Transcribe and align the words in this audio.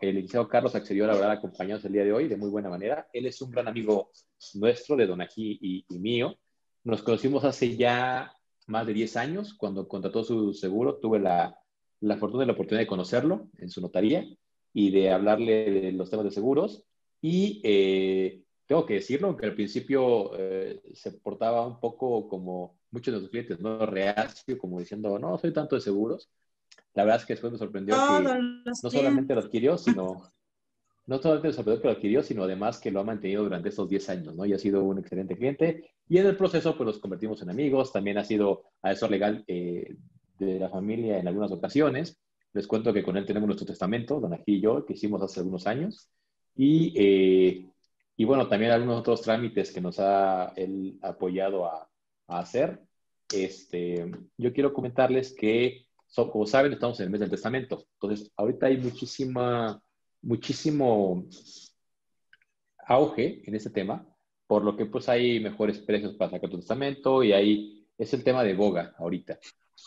el 0.00 0.14
licenciado 0.14 0.48
Carlos 0.48 0.74
accedió 0.74 1.04
a 1.04 1.08
la 1.08 1.14
verdad 1.14 1.30
a 1.30 1.34
acompañarnos 1.34 1.84
el 1.84 1.92
día 1.92 2.04
de 2.04 2.12
hoy 2.12 2.28
de 2.28 2.36
muy 2.36 2.50
buena 2.50 2.68
manera. 2.68 3.08
Él 3.12 3.26
es 3.26 3.40
un 3.42 3.50
gran 3.50 3.68
amigo 3.68 4.10
nuestro, 4.54 4.96
de 4.96 5.06
Don 5.06 5.20
Ají 5.20 5.58
y, 5.60 5.98
mío. 5.98 6.36
Nos 6.84 7.02
conocimos 7.02 7.44
hace 7.44 7.76
ya 7.76 8.32
más 8.66 8.86
de 8.86 8.92
10 8.92 9.16
años, 9.16 9.54
cuando 9.54 9.88
contrató 9.88 10.24
su 10.24 10.52
seguro, 10.52 10.96
tuve 10.96 11.18
la, 11.18 11.58
la 12.00 12.16
fortuna 12.16 12.44
y 12.44 12.46
la 12.46 12.52
oportunidad 12.52 12.82
de 12.82 12.86
conocerlo 12.86 13.48
en 13.58 13.70
su 13.70 13.80
notaría 13.80 14.26
y 14.72 14.90
de 14.90 15.10
hablarle 15.10 15.70
de 15.70 15.92
los 15.92 16.10
temas 16.10 16.24
de 16.24 16.30
seguros. 16.30 16.84
Y 17.20 17.60
eh, 17.64 18.42
tengo 18.66 18.84
que 18.84 18.94
decirlo, 18.94 19.36
que 19.36 19.46
al 19.46 19.54
principio 19.54 20.32
eh, 20.38 20.80
se 20.92 21.12
portaba 21.12 21.66
un 21.66 21.80
poco 21.80 22.28
como 22.28 22.78
muchos 22.90 23.14
de 23.14 23.20
los 23.20 23.30
clientes, 23.30 23.58
¿no? 23.60 23.86
Reacio, 23.86 24.58
como 24.58 24.78
diciendo, 24.78 25.18
no, 25.18 25.38
soy 25.38 25.52
tanto 25.52 25.74
de 25.74 25.80
seguros. 25.80 26.30
La 26.98 27.04
verdad 27.04 27.20
es 27.20 27.26
que 27.26 27.34
después 27.34 27.52
me 27.52 27.58
sorprendió 27.60 27.94
que 27.94 28.72
no 28.82 28.90
solamente 28.90 29.32
lo 29.32 29.40
adquirió, 29.40 29.78
sino 29.78 30.32
no 31.06 31.18
solamente 31.22 31.52
sorprendió 31.52 31.80
que 31.80 31.86
lo 31.86 31.94
adquirió, 31.94 32.22
sino 32.24 32.42
además 32.42 32.80
que 32.80 32.90
lo 32.90 32.98
ha 32.98 33.04
mantenido 33.04 33.44
durante 33.44 33.68
estos 33.68 33.88
10 33.88 34.08
años, 34.08 34.34
¿no? 34.34 34.44
Y 34.44 34.52
ha 34.52 34.58
sido 34.58 34.82
un 34.82 34.98
excelente 34.98 35.36
cliente. 35.36 35.92
Y 36.08 36.18
en 36.18 36.26
el 36.26 36.36
proceso, 36.36 36.76
pues 36.76 36.88
los 36.88 36.98
convertimos 36.98 37.40
en 37.40 37.50
amigos. 37.50 37.92
También 37.92 38.18
ha 38.18 38.24
sido 38.24 38.64
asesor 38.82 39.12
legal 39.12 39.44
eh, 39.46 39.94
de 40.40 40.58
la 40.58 40.70
familia 40.70 41.20
en 41.20 41.28
algunas 41.28 41.52
ocasiones. 41.52 42.18
Les 42.52 42.66
cuento 42.66 42.92
que 42.92 43.04
con 43.04 43.16
él 43.16 43.24
tenemos 43.24 43.46
nuestro 43.46 43.68
testamento, 43.68 44.18
don 44.18 44.34
Ají 44.34 44.56
y 44.56 44.60
yo, 44.60 44.84
que 44.84 44.94
hicimos 44.94 45.22
hace 45.22 45.38
algunos 45.38 45.68
años. 45.68 46.10
Y, 46.56 46.94
eh, 46.96 47.64
y 48.16 48.24
bueno, 48.24 48.48
también 48.48 48.72
algunos 48.72 48.98
otros 48.98 49.22
trámites 49.22 49.70
que 49.70 49.80
nos 49.80 50.00
ha 50.00 50.52
él 50.56 50.98
apoyado 51.00 51.64
a, 51.64 51.88
a 52.26 52.38
hacer. 52.40 52.80
Este, 53.32 54.10
yo 54.36 54.52
quiero 54.52 54.72
comentarles 54.72 55.32
que, 55.32 55.86
como 56.14 56.46
saben, 56.46 56.72
estamos 56.72 56.98
en 57.00 57.04
el 57.04 57.10
mes 57.10 57.20
del 57.20 57.30
testamento. 57.30 57.84
Entonces, 57.94 58.30
ahorita 58.36 58.66
hay 58.66 58.76
muchísima 58.78 59.80
muchísimo 60.22 61.26
auge 62.86 63.42
en 63.46 63.54
este 63.54 63.70
tema, 63.70 64.06
por 64.46 64.64
lo 64.64 64.76
que 64.76 64.86
pues 64.86 65.08
hay 65.08 65.40
mejores 65.40 65.78
precios 65.78 66.14
para 66.14 66.30
sacar 66.30 66.50
tu 66.50 66.58
testamento 66.58 67.22
y 67.22 67.32
ahí 67.32 67.86
es 67.96 68.12
el 68.14 68.24
tema 68.24 68.42
de 68.42 68.54
boga 68.54 68.94
ahorita. 68.98 69.38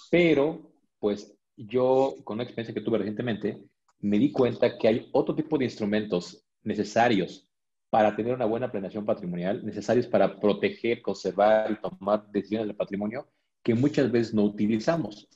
Pero 0.09 0.71
pues 0.99 1.35
yo 1.57 2.15
con 2.23 2.35
una 2.35 2.43
experiencia 2.43 2.73
que 2.73 2.81
tuve 2.81 2.99
recientemente 2.99 3.63
me 3.99 4.19
di 4.19 4.31
cuenta 4.31 4.77
que 4.77 4.87
hay 4.87 5.09
otro 5.11 5.35
tipo 5.35 5.57
de 5.57 5.65
instrumentos 5.65 6.43
necesarios 6.63 7.47
para 7.89 8.15
tener 8.15 8.33
una 8.33 8.45
buena 8.45 8.71
planeación 8.71 9.05
patrimonial, 9.05 9.65
necesarios 9.65 10.07
para 10.07 10.39
proteger, 10.39 11.01
conservar 11.01 11.71
y 11.71 11.81
tomar 11.81 12.31
decisiones 12.31 12.67
del 12.67 12.75
patrimonio 12.75 13.27
que 13.63 13.75
muchas 13.75 14.11
veces 14.11 14.33
no 14.33 14.43
utilizamos. 14.43 15.27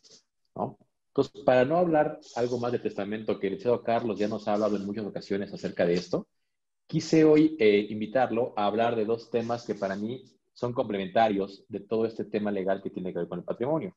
¿No? 0.56 0.78
Entonces, 1.08 1.44
para 1.44 1.64
no 1.64 1.78
hablar 1.78 2.20
algo 2.36 2.59
más 2.59 2.73
de 2.73 2.80
testamento, 2.80 3.39
que 3.39 3.48
el 3.48 3.53
licenciado 3.53 3.84
Carlos 3.84 4.20
ya 4.20 4.28
nos 4.28 4.48
ha 4.48 4.53
hablado 4.53 4.75
en 4.75 4.86
muchas 4.86 5.06
ocasiones 5.06 5.53
acerca 5.53 5.86
de 5.86 5.94
esto, 5.94 6.28
quise 6.88 7.23
hoy 7.23 7.56
eh, 7.59 7.88
invitarlo 7.89 8.53
a 8.58 8.66
hablar 8.66 8.95
de 8.95 9.06
dos 9.06 9.30
temas 9.30 9.66
que 9.66 9.75
para 9.75 9.95
mí 9.95 10.25
son 10.53 10.73
complementarios 10.73 11.66
de 11.70 11.80
todo 11.80 12.06
este 12.06 12.25
tema 12.25 12.52
legal 12.52 12.81
que 12.81 12.89
tiene 12.89 13.14
que 13.14 13.20
ver 13.20 13.28
con 13.28 13.39
el 13.39 13.45
patrimonio. 13.45 13.95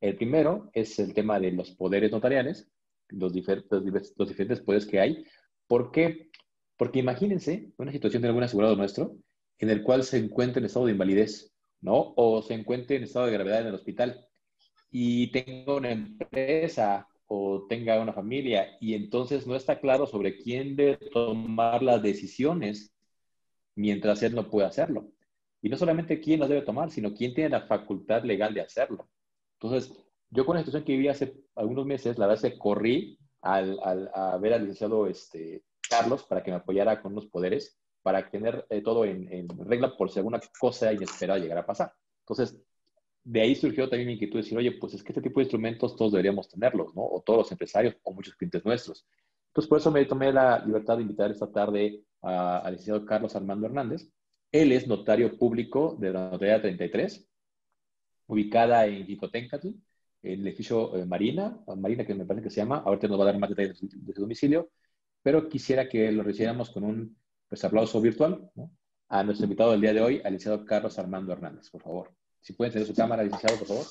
El 0.00 0.16
primero 0.16 0.68
es 0.72 0.98
el 0.98 1.14
tema 1.14 1.38
de 1.38 1.52
los 1.52 1.70
poderes 1.72 2.10
notariales, 2.10 2.68
los, 3.08 3.32
diferentes, 3.32 4.14
los 4.16 4.28
diferentes 4.28 4.60
poderes 4.60 4.86
que 4.86 4.98
hay. 4.98 5.24
¿Por 5.68 5.92
qué? 5.92 6.28
Porque 6.76 6.98
imagínense 6.98 7.72
una 7.76 7.92
situación 7.92 8.22
de 8.22 8.28
algún 8.28 8.42
asegurado 8.42 8.74
nuestro 8.74 9.16
en 9.58 9.70
el 9.70 9.84
cual 9.84 10.02
se 10.02 10.18
encuentra 10.18 10.58
en 10.58 10.66
estado 10.66 10.86
de 10.86 10.92
invalidez, 10.92 11.54
¿no? 11.80 12.14
O 12.16 12.42
se 12.42 12.54
encuentre 12.54 12.96
en 12.96 13.04
estado 13.04 13.26
de 13.26 13.32
gravedad 13.32 13.60
en 13.60 13.68
el 13.68 13.74
hospital 13.74 14.26
y 14.92 15.32
tenga 15.32 15.74
una 15.74 15.90
empresa 15.90 17.08
o 17.26 17.66
tenga 17.66 17.98
una 17.98 18.12
familia 18.12 18.76
y 18.78 18.94
entonces 18.94 19.46
no 19.46 19.56
está 19.56 19.80
claro 19.80 20.06
sobre 20.06 20.36
quién 20.36 20.76
debe 20.76 20.98
tomar 21.10 21.82
las 21.82 22.02
decisiones 22.02 22.92
mientras 23.74 24.22
él 24.22 24.34
no 24.34 24.50
puede 24.50 24.66
hacerlo. 24.66 25.10
Y 25.62 25.70
no 25.70 25.78
solamente 25.78 26.20
quién 26.20 26.40
las 26.40 26.50
debe 26.50 26.62
tomar, 26.62 26.90
sino 26.90 27.14
quién 27.14 27.32
tiene 27.32 27.50
la 27.50 27.62
facultad 27.62 28.22
legal 28.24 28.52
de 28.52 28.60
hacerlo. 28.60 29.08
Entonces, 29.54 29.96
yo 30.28 30.44
con 30.44 30.56
la 30.56 30.60
situación 30.60 30.84
que 30.84 30.92
viví 30.92 31.08
hace 31.08 31.34
algunos 31.54 31.86
meses, 31.86 32.18
la 32.18 32.26
verdad 32.26 32.44
es 32.44 32.52
que 32.52 32.58
corrí 32.58 33.18
al, 33.40 33.78
al, 33.82 34.10
a 34.12 34.36
ver 34.36 34.52
al 34.52 34.62
licenciado 34.62 35.06
este, 35.06 35.62
Carlos 35.88 36.24
para 36.24 36.42
que 36.42 36.50
me 36.50 36.58
apoyara 36.58 37.00
con 37.00 37.14
los 37.14 37.26
poderes, 37.26 37.78
para 38.02 38.28
tener 38.28 38.66
eh, 38.68 38.82
todo 38.82 39.04
en, 39.04 39.32
en, 39.32 39.48
regla 39.66 39.96
por 39.96 40.10
si 40.10 40.18
alguna 40.18 40.40
cosa 40.58 40.92
inesperada 40.92 41.38
llegara 41.38 41.62
a 41.62 41.66
pasar. 41.66 41.94
Entonces, 42.20 42.60
de 43.24 43.40
ahí 43.40 43.54
surgió 43.54 43.88
también 43.88 44.08
mi 44.08 44.14
inquietud 44.14 44.38
de 44.38 44.42
decir, 44.42 44.58
oye, 44.58 44.72
pues 44.72 44.94
es 44.94 45.02
que 45.02 45.12
este 45.12 45.22
tipo 45.22 45.40
de 45.40 45.44
instrumentos 45.44 45.96
todos 45.96 46.12
deberíamos 46.12 46.48
tenerlos, 46.48 46.94
¿no? 46.94 47.02
O 47.02 47.22
todos 47.22 47.40
los 47.40 47.52
empresarios 47.52 47.96
o 48.02 48.12
muchos 48.12 48.34
clientes 48.34 48.64
nuestros. 48.64 49.06
Entonces, 49.48 49.68
por 49.68 49.78
eso 49.78 49.90
me 49.90 50.04
tomé 50.06 50.32
la 50.32 50.64
libertad 50.64 50.96
de 50.96 51.02
invitar 51.02 51.30
esta 51.30 51.50
tarde 51.50 52.02
al 52.22 52.72
licenciado 52.72 53.04
Carlos 53.04 53.36
Armando 53.36 53.66
Hernández. 53.66 54.08
Él 54.50 54.72
es 54.72 54.86
notario 54.86 55.36
público 55.38 55.96
de 56.00 56.12
la 56.12 56.30
Notaría 56.30 56.60
33, 56.60 57.28
ubicada 58.26 58.86
en 58.86 59.06
Jicotencatl, 59.06 59.68
en 60.22 60.40
el 60.40 60.46
edificio 60.46 60.96
eh, 60.96 61.04
Marina, 61.04 61.60
Marina 61.76 62.06
que 62.06 62.14
me 62.14 62.24
parece 62.24 62.44
que 62.44 62.50
se 62.50 62.60
llama, 62.60 62.78
ahorita 62.78 63.08
nos 63.08 63.18
va 63.18 63.24
a 63.24 63.26
dar 63.26 63.38
más 63.38 63.50
detalles 63.50 63.80
de 63.80 64.14
su 64.14 64.20
domicilio, 64.20 64.70
pero 65.22 65.48
quisiera 65.48 65.88
que 65.88 66.10
lo 66.12 66.22
recibiéramos 66.22 66.70
con 66.70 66.84
un 66.84 67.16
pues, 67.48 67.64
aplauso 67.64 68.00
virtual 68.00 68.50
¿no? 68.54 68.70
a 69.08 69.24
nuestro 69.24 69.44
invitado 69.44 69.72
del 69.72 69.80
día 69.80 69.92
de 69.92 70.00
hoy, 70.00 70.20
al 70.24 70.32
licenciado 70.32 70.64
Carlos 70.64 70.98
Armando 70.98 71.32
Hernández, 71.32 71.70
por 71.70 71.82
favor. 71.82 72.21
Si 72.42 72.52
pueden 72.54 72.72
tener 72.72 72.88
su 72.88 72.94
cámara, 72.94 73.22
licenciado, 73.22 73.56
por 73.58 73.68
favor. 73.68 73.86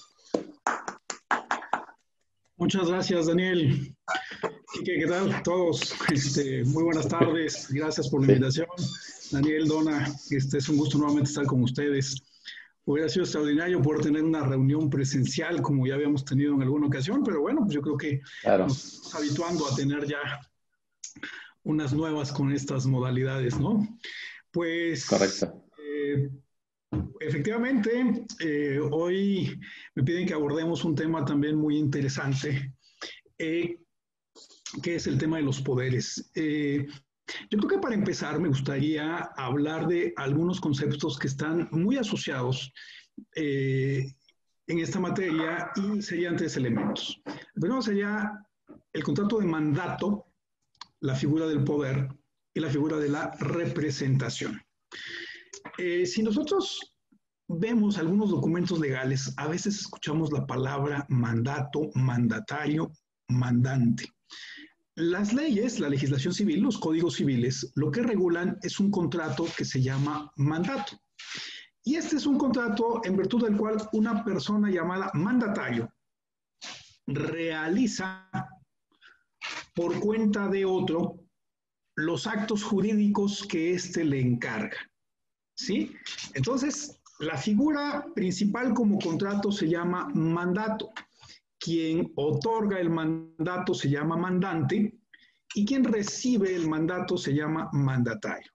Muchas 2.57 2.89
gracias, 2.89 3.27
Daniel. 3.27 3.95
¿Qué 4.83 5.05
tal 5.07 5.41
todos? 5.41 5.95
Este, 6.11 6.63
muy 6.65 6.83
buenas 6.83 7.07
tardes. 7.07 7.67
Gracias 7.71 8.09
por 8.09 8.21
la 8.21 8.33
invitación. 8.33 8.67
Daniel, 9.31 9.67
Dona, 9.67 10.05
este, 10.29 10.57
es 10.57 10.67
un 10.67 10.77
gusto 10.77 10.97
nuevamente 10.97 11.29
estar 11.29 11.45
con 11.45 11.63
ustedes. 11.63 12.21
Hubiera 12.83 13.07
sido 13.07 13.23
extraordinario 13.23 13.81
poder 13.81 14.01
tener 14.01 14.23
una 14.23 14.43
reunión 14.43 14.89
presencial 14.89 15.61
como 15.61 15.87
ya 15.87 15.95
habíamos 15.95 16.25
tenido 16.25 16.53
en 16.53 16.63
alguna 16.63 16.87
ocasión, 16.87 17.23
pero 17.23 17.39
bueno, 17.41 17.61
pues 17.61 17.73
yo 17.73 17.81
creo 17.81 17.97
que 17.97 18.21
claro. 18.41 18.67
nos 18.67 18.83
estamos 18.83 19.15
habituando 19.15 19.67
a 19.67 19.75
tener 19.75 20.05
ya 20.05 20.19
unas 21.63 21.93
nuevas 21.93 22.33
con 22.33 22.51
estas 22.51 22.85
modalidades, 22.85 23.57
¿no? 23.59 23.87
Pues 24.51 25.05
Correcto. 25.05 25.63
Eh, 25.77 26.29
Efectivamente, 27.19 28.25
eh, 28.39 28.79
hoy 28.91 29.59
me 29.95 30.03
piden 30.03 30.27
que 30.27 30.33
abordemos 30.33 30.83
un 30.83 30.95
tema 30.95 31.23
también 31.23 31.55
muy 31.55 31.77
interesante, 31.77 32.73
eh, 33.37 33.77
que 34.83 34.95
es 34.95 35.07
el 35.07 35.17
tema 35.17 35.37
de 35.37 35.43
los 35.43 35.61
poderes. 35.61 36.31
Eh, 36.35 36.85
yo 37.49 37.57
creo 37.59 37.69
que 37.69 37.77
para 37.77 37.95
empezar 37.95 38.39
me 38.39 38.49
gustaría 38.49 39.17
hablar 39.37 39.87
de 39.87 40.13
algunos 40.17 40.59
conceptos 40.59 41.17
que 41.17 41.27
están 41.27 41.69
muy 41.71 41.97
asociados 41.97 42.73
en 43.35 44.79
esta 44.79 44.99
materia 44.99 45.71
y 45.75 46.01
serían 46.01 46.35
tres 46.35 46.57
elementos. 46.57 47.21
El 47.25 47.61
primero 47.61 47.81
sería 47.81 48.31
el 48.91 49.03
contrato 49.03 49.39
de 49.39 49.45
mandato, 49.45 50.25
la 50.99 51.15
figura 51.15 51.47
del 51.47 51.63
poder 51.63 52.09
y 52.53 52.59
la 52.59 52.69
figura 52.69 52.97
de 52.97 53.09
la 53.09 53.31
representación. 53.39 54.61
Eh, 55.77 56.05
si 56.05 56.23
nosotros 56.23 56.95
vemos 57.47 57.97
algunos 57.97 58.29
documentos 58.29 58.79
legales, 58.79 59.33
a 59.37 59.47
veces 59.47 59.79
escuchamos 59.79 60.31
la 60.31 60.45
palabra 60.45 61.05
mandato, 61.09 61.89
mandatario, 61.95 62.91
mandante. 63.27 64.05
Las 64.95 65.33
leyes, 65.33 65.79
la 65.79 65.89
legislación 65.89 66.33
civil, 66.33 66.61
los 66.61 66.77
códigos 66.77 67.15
civiles, 67.15 67.71
lo 67.75 67.91
que 67.91 68.01
regulan 68.01 68.57
es 68.61 68.79
un 68.79 68.91
contrato 68.91 69.45
que 69.57 69.65
se 69.65 69.81
llama 69.81 70.31
mandato. 70.35 70.99
Y 71.83 71.95
este 71.95 72.17
es 72.17 72.25
un 72.25 72.37
contrato 72.37 73.01
en 73.03 73.17
virtud 73.17 73.43
del 73.43 73.57
cual 73.57 73.77
una 73.93 74.23
persona 74.23 74.69
llamada 74.69 75.09
mandatario 75.13 75.91
realiza 77.07 78.29
por 79.73 79.99
cuenta 79.99 80.47
de 80.47 80.65
otro 80.65 81.21
los 81.95 82.27
actos 82.27 82.63
jurídicos 82.63 83.45
que 83.47 83.73
éste 83.73 84.03
le 84.03 84.19
encarga. 84.19 84.77
¿Sí? 85.61 85.95
Entonces, 86.33 86.99
la 87.19 87.37
figura 87.37 88.03
principal 88.15 88.73
como 88.73 88.97
contrato 88.97 89.51
se 89.51 89.69
llama 89.69 90.09
mandato. 90.15 90.89
Quien 91.59 92.11
otorga 92.15 92.79
el 92.79 92.89
mandato 92.89 93.75
se 93.75 93.87
llama 93.87 94.17
mandante 94.17 94.97
y 95.53 95.65
quien 95.65 95.83
recibe 95.83 96.55
el 96.55 96.67
mandato 96.67 97.15
se 97.15 97.35
llama 97.35 97.69
mandatario. 97.73 98.51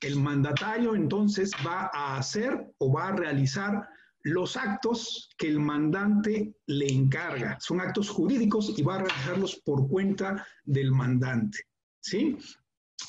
El 0.00 0.16
mandatario 0.16 0.94
entonces 0.94 1.50
va 1.66 1.90
a 1.92 2.16
hacer 2.16 2.72
o 2.78 2.90
va 2.90 3.08
a 3.08 3.16
realizar 3.16 3.86
los 4.22 4.56
actos 4.56 5.28
que 5.36 5.48
el 5.48 5.60
mandante 5.60 6.54
le 6.66 6.88
encarga. 6.88 7.58
Son 7.60 7.78
actos 7.78 8.08
jurídicos 8.08 8.72
y 8.74 8.82
va 8.82 8.94
a 8.94 9.02
realizarlos 9.02 9.56
por 9.56 9.86
cuenta 9.86 10.46
del 10.64 10.92
mandante. 10.92 11.58
¿Sí? 12.00 12.38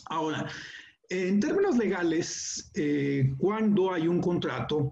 Ahora, 0.08 0.50
en 1.10 1.40
términos 1.40 1.78
legales, 1.78 2.72
eh, 2.76 3.34
cuando 3.38 3.92
hay 3.92 4.08
un 4.08 4.22
contrato, 4.22 4.92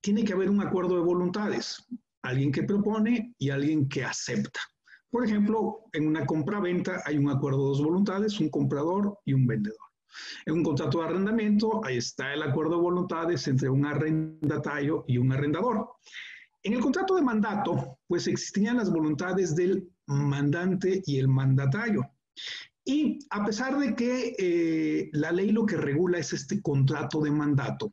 tiene 0.00 0.24
que 0.24 0.32
haber 0.32 0.48
un 0.48 0.60
acuerdo 0.60 0.94
de 0.94 1.02
voluntades, 1.02 1.84
alguien 2.22 2.52
que 2.52 2.62
propone 2.62 3.34
y 3.38 3.50
alguien 3.50 3.88
que 3.88 4.04
acepta. 4.04 4.60
Por 5.10 5.24
ejemplo, 5.24 5.84
en 5.92 6.06
una 6.06 6.24
compra-venta 6.24 7.02
hay 7.04 7.18
un 7.18 7.30
acuerdo 7.30 7.58
de 7.58 7.68
dos 7.70 7.82
voluntades, 7.82 8.38
un 8.38 8.48
comprador 8.48 9.18
y 9.24 9.32
un 9.32 9.46
vendedor. 9.46 9.78
En 10.46 10.54
un 10.54 10.62
contrato 10.62 11.00
de 11.00 11.06
arrendamiento, 11.06 11.84
ahí 11.84 11.98
está 11.98 12.32
el 12.32 12.42
acuerdo 12.42 12.76
de 12.76 12.82
voluntades 12.82 13.46
entre 13.48 13.68
un 13.68 13.84
arrendatario 13.84 15.04
y 15.08 15.18
un 15.18 15.32
arrendador. 15.32 15.88
En 16.62 16.74
el 16.74 16.80
contrato 16.80 17.16
de 17.16 17.22
mandato, 17.22 17.98
pues 18.06 18.26
existían 18.26 18.76
las 18.76 18.90
voluntades 18.90 19.54
del 19.54 19.88
mandante 20.06 21.02
y 21.06 21.18
el 21.18 21.28
mandatario. 21.28 22.08
Y 22.88 23.18
a 23.30 23.44
pesar 23.44 23.76
de 23.78 23.96
que 23.96 24.36
eh, 24.38 25.10
la 25.12 25.32
ley 25.32 25.50
lo 25.50 25.66
que 25.66 25.76
regula 25.76 26.18
es 26.18 26.32
este 26.32 26.62
contrato 26.62 27.20
de 27.20 27.32
mandato, 27.32 27.92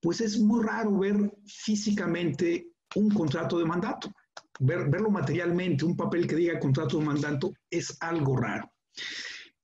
pues 0.00 0.20
es 0.20 0.40
muy 0.40 0.64
raro 0.64 0.98
ver 0.98 1.32
físicamente 1.46 2.72
un 2.96 3.08
contrato 3.10 3.58
de 3.58 3.64
mandato. 3.64 4.12
verlo 4.58 5.10
materialmente, 5.10 5.84
un 5.84 5.96
papel 5.96 6.26
que 6.26 6.34
diga 6.34 6.58
contrato 6.58 6.98
de 6.98 7.04
mandato, 7.04 7.52
es 7.70 7.96
algo 8.00 8.36
raro. 8.36 8.68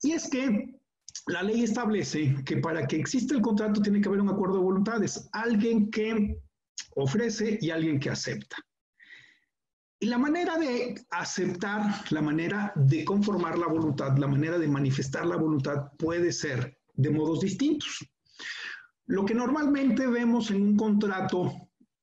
Y 0.01 0.11
es 0.13 0.29
que 0.29 0.79
la 1.27 1.43
ley 1.43 1.63
establece 1.63 2.35
que 2.45 2.57
para 2.57 2.87
que 2.87 2.97
exista 2.97 3.35
el 3.35 3.41
contrato 3.41 3.81
tiene 3.81 3.99
que 3.99 4.07
haber 4.07 4.21
un 4.21 4.29
acuerdo 4.29 4.55
de 4.57 4.63
voluntades, 4.63 5.27
alguien 5.33 5.89
que 5.89 6.37
ofrece 6.95 7.57
y 7.59 7.69
alguien 7.69 7.99
que 7.99 8.09
acepta. 8.09 8.55
Y 10.03 10.05
la 10.07 10.17
manera 10.17 10.57
de 10.57 10.95
aceptar, 11.11 12.03
la 12.09 12.21
manera 12.21 12.73
de 12.75 13.05
conformar 13.05 13.57
la 13.57 13.67
voluntad, 13.67 14.17
la 14.17 14.27
manera 14.27 14.57
de 14.57 14.67
manifestar 14.67 15.25
la 15.25 15.37
voluntad 15.37 15.93
puede 15.97 16.33
ser 16.33 16.77
de 16.93 17.09
modos 17.09 17.39
distintos. 17.39 18.05
Lo 19.05 19.23
que 19.23 19.33
normalmente 19.33 20.05
vemos 20.05 20.51
en 20.51 20.61
un 20.61 20.75
contrato 20.75 21.53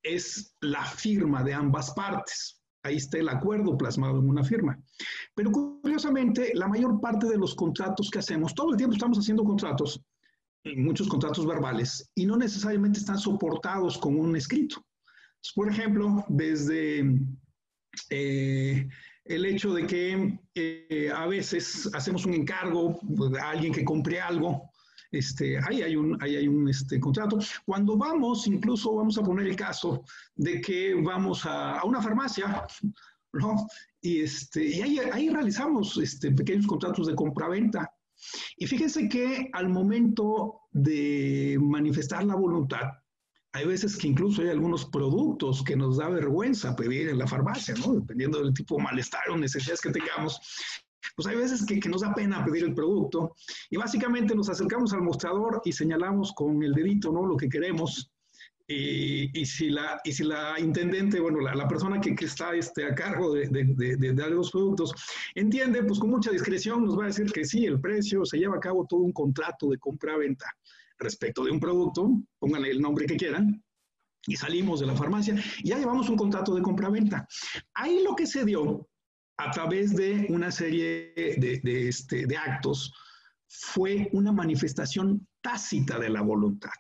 es 0.02 0.56
la 0.62 0.82
firma 0.82 1.44
de 1.44 1.52
ambas 1.52 1.90
partes. 1.90 2.62
Ahí 2.82 2.96
está 2.96 3.18
el 3.18 3.28
acuerdo 3.28 3.76
plasmado 3.76 4.18
en 4.18 4.30
una 4.30 4.44
firma. 4.44 4.78
Pero 5.34 5.52
curiosamente, 5.52 6.52
la 6.54 6.68
mayor 6.68 7.02
parte 7.02 7.26
de 7.26 7.36
los 7.36 7.54
contratos 7.54 8.08
que 8.08 8.20
hacemos, 8.20 8.54
todo 8.54 8.70
el 8.70 8.78
tiempo 8.78 8.94
estamos 8.94 9.18
haciendo 9.18 9.44
contratos, 9.44 10.02
muchos 10.74 11.06
contratos 11.06 11.46
verbales, 11.46 12.10
y 12.14 12.24
no 12.24 12.38
necesariamente 12.38 12.98
están 12.98 13.18
soportados 13.18 13.98
con 13.98 14.18
un 14.18 14.36
escrito. 14.36 14.82
Por 15.54 15.68
ejemplo, 15.68 16.24
desde 16.28 17.04
eh, 18.08 18.88
el 19.24 19.44
hecho 19.44 19.72
de 19.74 19.86
que 19.86 20.38
eh, 20.54 21.10
a 21.14 21.26
veces 21.26 21.88
hacemos 21.94 22.26
un 22.26 22.34
encargo 22.34 23.00
a 23.40 23.50
alguien 23.50 23.72
que 23.72 23.84
compre 23.84 24.20
algo, 24.20 24.70
este, 25.12 25.58
ahí 25.58 25.82
hay 25.82 25.96
un, 25.96 26.20
ahí 26.22 26.36
hay 26.36 26.48
un 26.48 26.68
este, 26.68 27.00
contrato. 27.00 27.38
Cuando 27.66 27.96
vamos, 27.96 28.46
incluso 28.46 28.94
vamos 28.94 29.18
a 29.18 29.22
poner 29.22 29.46
el 29.46 29.56
caso 29.56 30.04
de 30.36 30.60
que 30.60 30.94
vamos 30.94 31.44
a, 31.46 31.80
a 31.80 31.84
una 31.84 32.00
farmacia, 32.00 32.64
¿no? 33.32 33.66
Y, 34.00 34.20
este, 34.22 34.64
y 34.64 34.80
ahí, 34.82 34.98
ahí 35.12 35.28
realizamos 35.28 35.96
este, 35.98 36.30
pequeños 36.32 36.66
contratos 36.66 37.06
de 37.06 37.14
compra-venta. 37.14 37.92
Y 38.56 38.66
fíjense 38.66 39.08
que 39.08 39.50
al 39.52 39.68
momento 39.68 40.60
de 40.70 41.58
manifestar 41.60 42.24
la 42.24 42.34
voluntad, 42.34 42.86
hay 43.52 43.66
veces 43.66 43.96
que 43.96 44.08
incluso 44.08 44.42
hay 44.42 44.48
algunos 44.48 44.86
productos 44.86 45.64
que 45.64 45.76
nos 45.76 45.96
da 45.96 46.08
vergüenza 46.08 46.76
pedir 46.76 47.08
en 47.08 47.18
la 47.18 47.26
farmacia, 47.26 47.74
¿no? 47.74 47.94
Dependiendo 47.94 48.42
del 48.42 48.54
tipo 48.54 48.76
de 48.76 48.84
malestar 48.84 49.28
o 49.30 49.36
necesidades 49.36 49.80
que 49.80 49.90
tengamos 49.90 50.40
pues 51.16 51.26
hay 51.26 51.36
veces 51.36 51.64
que, 51.66 51.88
nos 51.88 52.02
da 52.02 52.14
pena 52.14 52.44
pedir 52.44 52.64
el 52.64 52.74
producto 52.74 53.34
y 53.70 53.76
básicamente 53.76 54.34
nos 54.34 54.48
acercamos 54.48 54.92
al 54.92 55.02
mostrador 55.02 55.60
y 55.64 55.72
señalamos 55.72 56.32
con 56.32 56.62
el 56.62 56.72
dedito, 56.72 57.12
¿no? 57.12 57.26
Lo 57.26 57.36
que 57.36 57.48
queremos. 57.48 58.10
Y, 58.72 59.44
si, 59.46 59.68
la, 59.68 60.00
y 60.04 60.12
si 60.12 60.22
la 60.22 60.54
intendente, 60.60 61.18
bueno, 61.18 61.40
la, 61.40 61.66
persona 61.66 62.00
que, 62.00 62.14
está 62.24 62.54
este, 62.54 62.84
a 62.84 62.94
cargo 62.94 63.34
de, 63.34 63.48
de, 63.48 64.14
dar 64.14 64.30
los 64.30 64.52
productos, 64.52 64.94
entiende, 65.34 65.82
pues 65.82 65.98
con 65.98 66.10
mucha 66.10 66.30
discreción 66.30 66.84
nos 66.84 66.96
va 66.96 67.02
a 67.02 67.06
decir 67.08 67.32
que 67.32 67.44
sí, 67.44 67.66
el 67.66 67.80
precio, 67.80 68.24
se 68.24 68.38
lleva 68.38 68.58
a 68.58 68.60
cabo 68.60 68.86
todo 68.88 69.00
un 69.00 69.10
contrato 69.10 69.68
de 69.70 69.78
compra-venta 69.78 70.46
respecto 71.00 71.44
de 71.44 71.50
un 71.50 71.58
producto, 71.58 72.10
pónganle 72.38 72.70
el 72.70 72.80
nombre 72.80 73.06
que 73.06 73.16
quieran, 73.16 73.62
y 74.26 74.36
salimos 74.36 74.80
de 74.80 74.86
la 74.86 74.94
farmacia 74.94 75.34
y 75.58 75.70
ya 75.70 75.78
llevamos 75.78 76.08
un 76.08 76.16
contrato 76.16 76.54
de 76.54 76.62
compra-venta. 76.62 77.26
Ahí 77.74 78.02
lo 78.04 78.14
que 78.14 78.26
se 78.26 78.44
dio 78.44 78.86
a 79.38 79.50
través 79.50 79.96
de 79.96 80.26
una 80.28 80.50
serie 80.50 81.14
de, 81.16 81.88
este, 81.88 82.26
de 82.26 82.36
actos, 82.36 82.92
fue 83.48 84.08
una 84.12 84.32
manifestación 84.32 85.26
tácita 85.40 85.98
de 85.98 86.10
la 86.10 86.20
voluntad. 86.20 86.70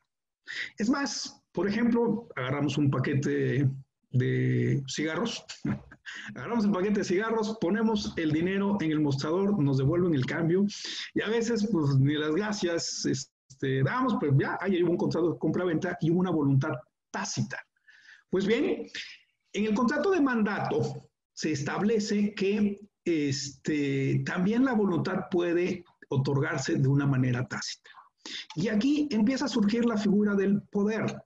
Es 0.76 0.90
más, 0.90 1.42
por 1.52 1.66
ejemplo, 1.68 2.28
agarramos 2.36 2.76
un 2.76 2.90
paquete 2.90 3.68
de 4.10 4.82
cigarros, 4.88 5.44
agarramos 6.34 6.66
un 6.66 6.72
paquete 6.72 7.00
de 7.00 7.04
cigarros, 7.04 7.56
ponemos 7.60 8.12
el 8.16 8.30
dinero 8.30 8.76
en 8.80 8.92
el 8.92 9.00
mostrador, 9.00 9.58
nos 9.58 9.78
devuelven 9.78 10.14
el 10.14 10.26
cambio 10.26 10.66
y 11.14 11.22
a 11.22 11.28
veces 11.28 11.66
pues 11.72 11.96
ni 11.98 12.14
las 12.14 12.34
gracias 12.34 13.06
este, 13.60 13.82
damos, 13.82 14.16
pero 14.18 14.34
ya 14.38 14.56
hay 14.58 14.82
un 14.82 14.96
contrato 14.96 15.32
de 15.32 15.38
compra-venta 15.38 15.98
y 16.00 16.08
una 16.08 16.30
voluntad 16.30 16.72
tácita. 17.10 17.58
Pues 18.30 18.46
bien, 18.46 18.86
en 19.52 19.64
el 19.66 19.74
contrato 19.74 20.10
de 20.10 20.20
mandato 20.20 21.10
se 21.34 21.52
establece 21.52 22.34
que 22.34 22.80
este, 23.04 24.22
también 24.24 24.64
la 24.64 24.72
voluntad 24.72 25.26
puede 25.30 25.84
otorgarse 26.08 26.76
de 26.76 26.88
una 26.88 27.06
manera 27.06 27.46
tácita. 27.46 27.90
Y 28.54 28.68
aquí 28.68 29.08
empieza 29.10 29.44
a 29.44 29.48
surgir 29.48 29.84
la 29.84 29.98
figura 29.98 30.34
del 30.34 30.62
poder. 30.62 31.22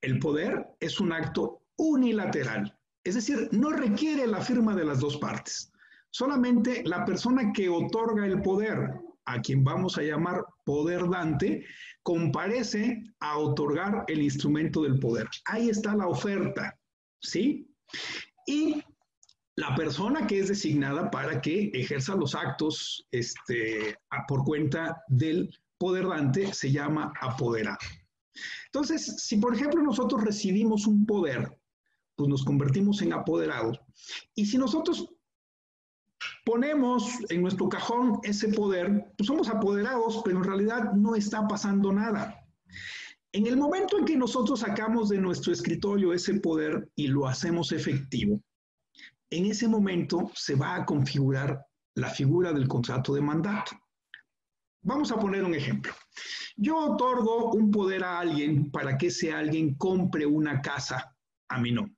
El 0.00 0.18
poder 0.18 0.76
es 0.80 0.98
un 0.98 1.12
acto 1.12 1.62
unilateral, 1.76 2.74
es 3.04 3.16
decir, 3.16 3.50
no 3.52 3.70
requiere 3.70 4.26
la 4.26 4.40
firma 4.40 4.74
de 4.74 4.84
las 4.84 5.00
dos 5.00 5.18
partes. 5.18 5.70
Solamente 6.10 6.82
la 6.86 7.04
persona 7.04 7.52
que 7.52 7.68
otorga 7.68 8.24
el 8.24 8.40
poder, 8.40 8.94
a 9.26 9.40
quien 9.40 9.64
vamos 9.64 9.98
a 9.98 10.02
llamar 10.02 10.44
poder 10.64 11.08
dante, 11.08 11.64
comparece 12.02 13.02
a 13.20 13.38
otorgar 13.38 14.04
el 14.08 14.22
instrumento 14.22 14.82
del 14.82 14.98
poder. 14.98 15.28
Ahí 15.44 15.68
está 15.68 15.94
la 15.94 16.06
oferta, 16.06 16.78
¿sí? 17.20 17.68
Y 18.46 18.82
la 19.56 19.74
persona 19.74 20.26
que 20.26 20.38
es 20.38 20.48
designada 20.48 21.10
para 21.10 21.40
que 21.40 21.70
ejerza 21.74 22.14
los 22.14 22.34
actos 22.34 23.06
este, 23.10 23.96
por 24.28 24.44
cuenta 24.44 25.02
del 25.08 25.50
poder 25.78 26.06
dante 26.08 26.52
se 26.52 26.70
llama 26.70 27.12
apoderado. 27.20 27.78
Entonces, 28.66 29.22
si 29.22 29.36
por 29.38 29.54
ejemplo 29.54 29.82
nosotros 29.82 30.22
recibimos 30.22 30.86
un 30.86 31.06
poder, 31.06 31.58
pues 32.14 32.28
nos 32.28 32.44
convertimos 32.44 33.00
en 33.02 33.12
apoderados. 33.12 33.80
Y 34.34 34.46
si 34.46 34.58
nosotros 34.58 35.15
ponemos 36.46 37.18
en 37.28 37.42
nuestro 37.42 37.68
cajón 37.68 38.20
ese 38.22 38.48
poder, 38.48 39.12
pues 39.18 39.26
somos 39.26 39.48
apoderados, 39.48 40.22
pero 40.24 40.38
en 40.38 40.44
realidad 40.44 40.92
no 40.92 41.16
está 41.16 41.46
pasando 41.48 41.92
nada. 41.92 42.40
En 43.32 43.48
el 43.48 43.56
momento 43.56 43.98
en 43.98 44.04
que 44.04 44.16
nosotros 44.16 44.60
sacamos 44.60 45.08
de 45.08 45.18
nuestro 45.18 45.52
escritorio 45.52 46.12
ese 46.12 46.34
poder 46.34 46.88
y 46.94 47.08
lo 47.08 47.26
hacemos 47.26 47.72
efectivo, 47.72 48.40
en 49.28 49.46
ese 49.46 49.66
momento 49.66 50.30
se 50.34 50.54
va 50.54 50.76
a 50.76 50.86
configurar 50.86 51.66
la 51.96 52.10
figura 52.10 52.52
del 52.52 52.68
contrato 52.68 53.12
de 53.12 53.22
mandato. 53.22 53.72
Vamos 54.82 55.10
a 55.10 55.18
poner 55.18 55.42
un 55.42 55.54
ejemplo. 55.54 55.92
Yo 56.54 56.76
otorgo 56.92 57.50
un 57.50 57.72
poder 57.72 58.04
a 58.04 58.20
alguien 58.20 58.70
para 58.70 58.96
que 58.96 59.08
ese 59.08 59.32
alguien 59.32 59.74
compre 59.74 60.24
una 60.24 60.62
casa 60.62 61.12
a 61.48 61.58
mi 61.58 61.72
nombre. 61.72 61.96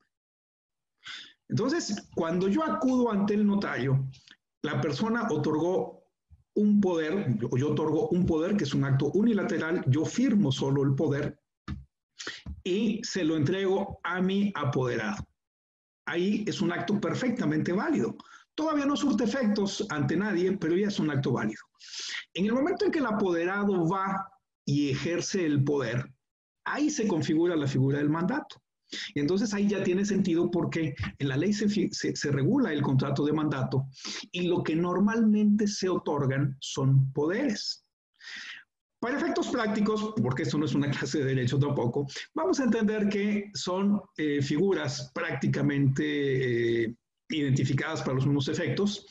Entonces, 1.48 2.08
cuando 2.14 2.48
yo 2.48 2.64
acudo 2.64 3.10
ante 3.10 3.34
el 3.34 3.46
notario, 3.46 4.08
la 4.62 4.80
persona 4.80 5.28
otorgó 5.30 6.04
un 6.54 6.80
poder, 6.80 7.36
yo, 7.38 7.48
yo 7.56 7.70
otorgo 7.70 8.08
un 8.08 8.26
poder 8.26 8.56
que 8.56 8.64
es 8.64 8.74
un 8.74 8.84
acto 8.84 9.06
unilateral, 9.06 9.84
yo 9.86 10.04
firmo 10.04 10.50
solo 10.50 10.82
el 10.82 10.94
poder 10.94 11.38
y 12.64 13.00
se 13.04 13.24
lo 13.24 13.36
entrego 13.36 14.00
a 14.02 14.20
mi 14.20 14.52
apoderado 14.54 15.28
ahí 16.08 16.44
es 16.46 16.60
un 16.60 16.72
acto 16.72 17.00
perfectamente 17.00 17.72
válido. 17.72 18.16
Todavía 18.54 18.86
no 18.86 18.96
surte 18.96 19.24
efectos 19.24 19.86
ante 19.90 20.16
nadie, 20.16 20.56
pero 20.56 20.76
ya 20.76 20.88
es 20.88 20.98
un 20.98 21.10
acto 21.10 21.32
válido. 21.32 21.62
En 22.34 22.46
el 22.46 22.52
momento 22.52 22.84
en 22.84 22.90
que 22.90 22.98
el 22.98 23.06
apoderado 23.06 23.86
va 23.86 24.28
y 24.64 24.90
ejerce 24.90 25.44
el 25.44 25.62
poder, 25.62 26.12
ahí 26.64 26.90
se 26.90 27.06
configura 27.06 27.54
la 27.56 27.68
figura 27.68 27.98
del 27.98 28.10
mandato. 28.10 28.60
Y 29.14 29.20
entonces 29.20 29.52
ahí 29.54 29.68
ya 29.68 29.82
tiene 29.82 30.04
sentido 30.04 30.50
porque 30.50 30.94
en 31.18 31.28
la 31.28 31.36
ley 31.36 31.52
se, 31.52 31.68
se, 31.92 32.30
regula 32.30 32.72
el 32.72 32.82
contrato 32.82 33.24
de 33.24 33.32
mandato 33.32 33.86
y 34.32 34.48
lo 34.48 34.62
que 34.62 34.74
normalmente 34.76 35.66
se 35.66 35.88
otorgan 35.88 36.56
son 36.60 37.12
poderes. 37.12 37.84
Para 39.00 39.16
efectos 39.16 39.48
prácticos, 39.48 40.12
porque 40.20 40.42
esto 40.42 40.58
no 40.58 40.64
es 40.64 40.74
una 40.74 40.90
clase 40.90 41.18
de 41.18 41.26
derecho 41.26 41.58
tampoco, 41.58 42.06
vamos 42.34 42.58
a 42.58 42.64
entender 42.64 43.08
que 43.08 43.50
son 43.54 44.00
eh, 44.16 44.42
figuras 44.42 45.12
prácticamente 45.14 46.84
eh, 46.84 46.94
identificadas 47.30 48.02
para 48.02 48.14
los 48.14 48.26
mismos 48.26 48.48
efectos. 48.48 49.06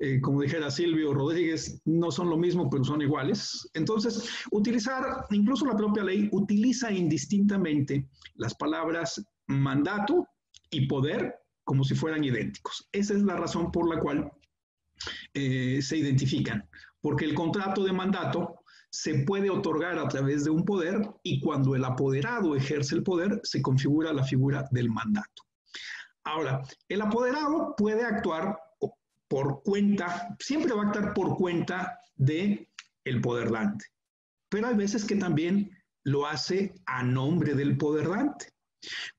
Eh, 0.00 0.20
como 0.20 0.42
dijera 0.42 0.70
Silvio 0.70 1.12
Rodríguez, 1.12 1.80
no 1.84 2.10
son 2.10 2.30
lo 2.30 2.36
mismo, 2.36 2.70
pero 2.70 2.84
son 2.84 3.02
iguales. 3.02 3.68
Entonces, 3.74 4.28
utilizar, 4.52 5.26
incluso 5.30 5.66
la 5.66 5.76
propia 5.76 6.04
ley 6.04 6.28
utiliza 6.32 6.92
indistintamente 6.92 8.06
las 8.36 8.54
palabras 8.54 9.24
mandato 9.48 10.28
y 10.70 10.86
poder 10.86 11.34
como 11.64 11.84
si 11.84 11.94
fueran 11.94 12.24
idénticos. 12.24 12.88
Esa 12.92 13.14
es 13.14 13.22
la 13.22 13.36
razón 13.36 13.72
por 13.72 13.92
la 13.92 14.00
cual 14.00 14.30
eh, 15.34 15.80
se 15.82 15.96
identifican, 15.96 16.68
porque 17.00 17.24
el 17.24 17.34
contrato 17.34 17.84
de 17.84 17.92
mandato 17.92 18.60
se 18.90 19.24
puede 19.24 19.50
otorgar 19.50 19.98
a 19.98 20.08
través 20.08 20.44
de 20.44 20.50
un 20.50 20.64
poder 20.64 21.02
y 21.22 21.40
cuando 21.40 21.74
el 21.74 21.84
apoderado 21.84 22.56
ejerce 22.56 22.94
el 22.94 23.02
poder 23.02 23.40
se 23.42 23.60
configura 23.60 24.12
la 24.12 24.24
figura 24.24 24.66
del 24.70 24.90
mandato. 24.90 25.42
Ahora, 26.24 26.62
el 26.88 27.02
apoderado 27.02 27.74
puede 27.76 28.04
actuar 28.04 28.58
por 29.28 29.62
cuenta, 29.62 30.36
siempre 30.40 30.74
va 30.74 30.84
a 30.84 30.86
actuar 30.86 31.14
por 31.14 31.36
cuenta 31.36 32.00
de 32.16 32.68
el 33.04 33.20
poder 33.20 33.50
dante, 33.50 33.86
pero 34.48 34.68
hay 34.68 34.74
veces 34.74 35.04
que 35.04 35.16
también 35.16 35.70
lo 36.04 36.26
hace 36.26 36.74
a 36.86 37.02
nombre 37.02 37.54
del 37.54 37.76
poder 37.76 38.08
dante. 38.08 38.52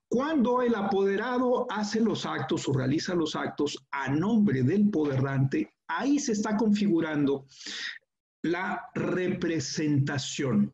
Cuando 0.07 0.63
el 0.63 0.73
apoderado 0.73 1.67
hace 1.71 2.01
los 2.01 2.25
actos 2.25 2.67
o 2.67 2.73
realiza 2.73 3.13
los 3.13 3.35
actos 3.35 3.85
a 3.91 4.09
nombre 4.09 4.63
del 4.63 4.89
poder 4.89 5.21
dante, 5.21 5.75
ahí 5.87 6.17
se 6.17 6.31
está 6.31 6.57
configurando 6.57 7.45
la 8.41 8.89
representación. 8.95 10.73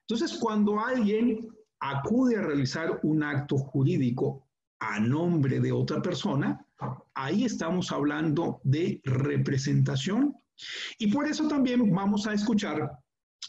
Entonces, 0.00 0.38
cuando 0.38 0.80
alguien 0.80 1.48
acude 1.80 2.36
a 2.36 2.42
realizar 2.42 3.00
un 3.02 3.22
acto 3.22 3.56
jurídico 3.56 4.46
a 4.80 5.00
nombre 5.00 5.60
de 5.60 5.72
otra 5.72 6.02
persona, 6.02 6.66
ahí 7.14 7.44
estamos 7.44 7.92
hablando 7.92 8.60
de 8.64 9.00
representación. 9.04 10.34
Y 10.98 11.12
por 11.12 11.26
eso 11.26 11.46
también 11.48 11.92
vamos 11.94 12.26
a 12.26 12.32
escuchar 12.32 12.90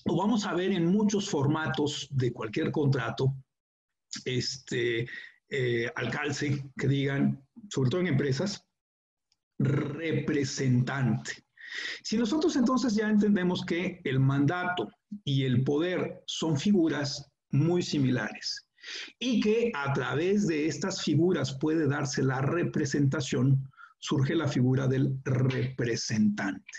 o 0.05 0.17
vamos 0.17 0.45
a 0.45 0.53
ver 0.53 0.71
en 0.71 0.85
muchos 0.85 1.29
formatos 1.29 2.07
de 2.11 2.31
cualquier 2.31 2.71
contrato, 2.71 3.33
este, 4.25 5.07
eh, 5.49 5.91
que 6.77 6.87
digan, 6.87 7.43
sobre 7.69 7.89
todo 7.89 8.01
en 8.01 8.07
empresas, 8.07 8.63
representante. 9.57 11.43
Si 12.03 12.17
nosotros 12.17 12.55
entonces 12.55 12.95
ya 12.95 13.09
entendemos 13.09 13.65
que 13.65 14.01
el 14.03 14.19
mandato 14.19 14.89
y 15.23 15.43
el 15.43 15.63
poder 15.63 16.23
son 16.25 16.57
figuras 16.57 17.31
muy 17.51 17.81
similares 17.81 18.68
y 19.19 19.39
que 19.39 19.71
a 19.73 19.93
través 19.93 20.47
de 20.47 20.67
estas 20.67 21.01
figuras 21.03 21.57
puede 21.59 21.87
darse 21.87 22.23
la 22.23 22.41
representación, 22.41 23.69
surge 23.99 24.35
la 24.35 24.47
figura 24.47 24.87
del 24.87 25.19
representante. 25.23 26.71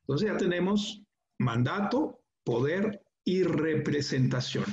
Entonces 0.00 0.28
ya 0.28 0.36
tenemos 0.36 1.02
mandato, 1.38 2.20
poder 2.44 3.02
y 3.24 3.42
representación. 3.42 4.64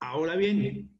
Ahora 0.00 0.36
bien, 0.36 0.98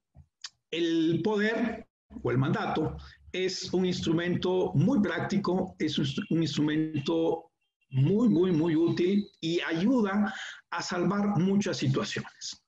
el 0.71 1.21
poder 1.23 1.87
o 2.23 2.31
el 2.31 2.39
mandato 2.39 2.97
es 3.33 3.73
un 3.73 3.87
instrumento 3.87 4.73
muy 4.75 5.01
práctico, 5.01 5.75
es 5.79 5.99
un 5.99 6.43
instrumento 6.43 7.51
muy, 7.91 8.29
muy, 8.29 8.53
muy 8.53 8.77
útil 8.77 9.29
y 9.41 9.61
ayuda 9.61 10.35
a 10.71 10.83
salvar 10.83 11.39
muchas 11.39 11.79
situaciones. 11.79 12.66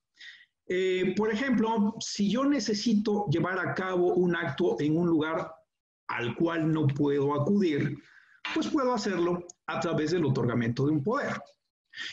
Eh, 0.71 1.15
por 1.17 1.31
ejemplo, 1.31 1.95
si 1.99 2.29
yo 2.29 2.45
necesito 2.45 3.25
llevar 3.27 3.57
a 3.59 3.73
cabo 3.73 4.13
un 4.13 4.35
acto 4.35 4.79
en 4.79 4.95
un 4.95 5.07
lugar 5.07 5.51
al 6.07 6.35
cual 6.35 6.71
no 6.71 6.85
puedo 6.85 7.33
acudir, 7.33 7.97
pues 8.53 8.67
puedo 8.67 8.93
hacerlo 8.93 9.45
a 9.65 9.79
través 9.79 10.11
del 10.11 10.25
otorgamiento 10.25 10.85
de 10.85 10.91
un 10.91 11.03
poder. 11.03 11.33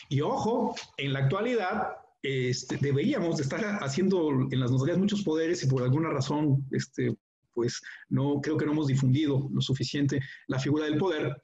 Y 0.09 0.21
ojo, 0.21 0.75
en 0.97 1.13
la 1.13 1.19
actualidad 1.19 1.89
este, 2.23 2.77
deberíamos 2.77 3.39
estar 3.39 3.63
haciendo 3.83 4.29
en 4.51 4.59
las 4.59 4.71
notarías 4.71 4.97
muchos 4.97 5.21
poderes 5.21 5.63
y 5.63 5.67
por 5.67 5.83
alguna 5.83 6.09
razón, 6.09 6.65
este, 6.71 7.15
pues 7.53 7.81
no 8.09 8.41
creo 8.41 8.57
que 8.57 8.65
no 8.65 8.71
hemos 8.71 8.87
difundido 8.87 9.47
lo 9.51 9.61
suficiente 9.61 10.19
la 10.47 10.59
figura 10.59 10.85
del 10.85 10.97
poder. 10.97 11.41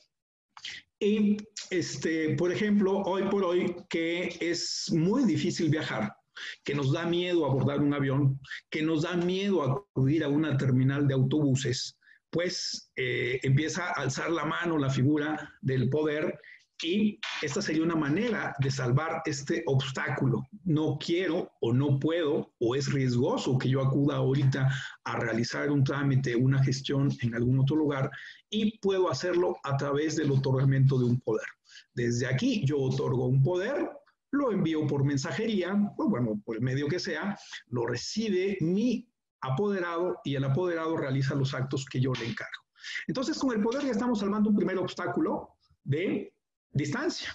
Y, 1.00 1.38
este, 1.70 2.36
por 2.36 2.52
ejemplo, 2.52 3.00
hoy 3.00 3.24
por 3.30 3.44
hoy 3.44 3.76
que 3.90 4.36
es 4.40 4.92
muy 4.92 5.26
difícil 5.26 5.70
viajar, 5.70 6.16
que 6.64 6.76
nos 6.76 6.92
da 6.92 7.06
miedo 7.06 7.46
abordar 7.46 7.80
un 7.80 7.94
avión, 7.94 8.40
que 8.70 8.82
nos 8.82 9.04
da 9.04 9.16
miedo 9.16 9.64
acudir 9.64 10.24
a 10.24 10.30
una 10.30 10.58
terminal 10.58 11.08
de 11.08 11.14
autobuses, 11.14 11.98
pues 12.30 12.92
eh, 12.96 13.40
empieza 13.44 13.90
a 13.90 14.02
alzar 14.02 14.32
la 14.32 14.46
mano 14.46 14.78
la 14.78 14.90
figura 14.90 15.54
del 15.62 15.90
poder 15.90 16.40
y 16.82 17.20
esta 17.42 17.62
sería 17.62 17.84
una 17.84 17.96
manera 17.96 18.54
de 18.60 18.70
salvar 18.70 19.22
este 19.26 19.64
obstáculo. 19.68 20.48
No 20.66 20.98
quiero 20.98 21.52
o 21.62 21.72
no 21.72 21.98
puedo 22.00 22.54
o 22.60 22.76
es 22.76 22.92
riesgoso 22.92 23.58
que 23.58 23.70
yo 23.70 23.82
acuda 23.82 24.18
ahorita 24.18 24.70
a 25.06 25.16
realizar 25.18 25.72
un 25.72 25.84
trámite, 25.84 26.36
una 26.36 26.62
gestión 26.64 27.10
en 27.22 27.36
algún 27.36 27.60
otro 27.60 27.78
lugar 27.78 28.12
y 28.50 28.78
puedo 28.80 29.10
hacerlo 29.10 29.58
a 29.64 29.78
través 29.78 30.16
del 30.18 30.32
otorgamiento 30.32 30.98
de 30.98 31.06
un 31.06 31.22
poder. 31.22 31.48
Desde 31.94 32.28
aquí 32.28 32.66
yo 32.66 32.80
otorgo 32.80 33.28
un 33.28 33.42
poder, 33.42 33.90
lo 34.34 34.52
envío 34.52 34.86
por 34.88 35.04
mensajería, 35.04 35.76
pues 35.96 36.10
bueno, 36.10 36.42
por 36.44 36.56
el 36.56 36.62
medio 36.64 36.88
que 36.88 37.00
sea, 37.00 37.38
lo 37.68 37.86
recibe 37.86 38.58
mi 38.62 39.08
apoderado 39.42 40.20
y 40.24 40.36
el 40.36 40.44
apoderado 40.44 40.98
realiza 40.98 41.36
los 41.36 41.54
actos 41.54 41.86
que 41.86 42.02
yo 42.02 42.14
le 42.14 42.26
encargo. 42.26 42.64
Entonces, 43.08 43.38
con 43.38 43.54
el 43.54 43.62
poder 43.62 43.86
ya 43.86 43.92
estamos 43.92 44.20
salvando 44.20 44.50
un 44.50 44.56
primer 44.56 44.80
obstáculo 44.80 45.50
de 45.84 46.34
distancia, 46.72 47.32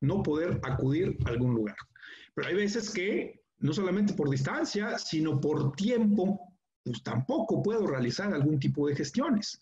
no 0.00 0.24
poder 0.24 0.60
acudir 0.64 1.16
a 1.24 1.28
algún 1.28 1.54
lugar. 1.54 1.76
Pero 2.34 2.48
hay 2.48 2.56
veces 2.56 2.90
que 2.90 3.44
no 3.58 3.72
solamente 3.72 4.14
por 4.14 4.28
distancia, 4.28 4.98
sino 4.98 5.40
por 5.40 5.76
tiempo, 5.76 6.56
pues 6.82 7.00
tampoco 7.04 7.62
puedo 7.62 7.86
realizar 7.86 8.34
algún 8.34 8.58
tipo 8.58 8.88
de 8.88 8.96
gestiones. 8.96 9.60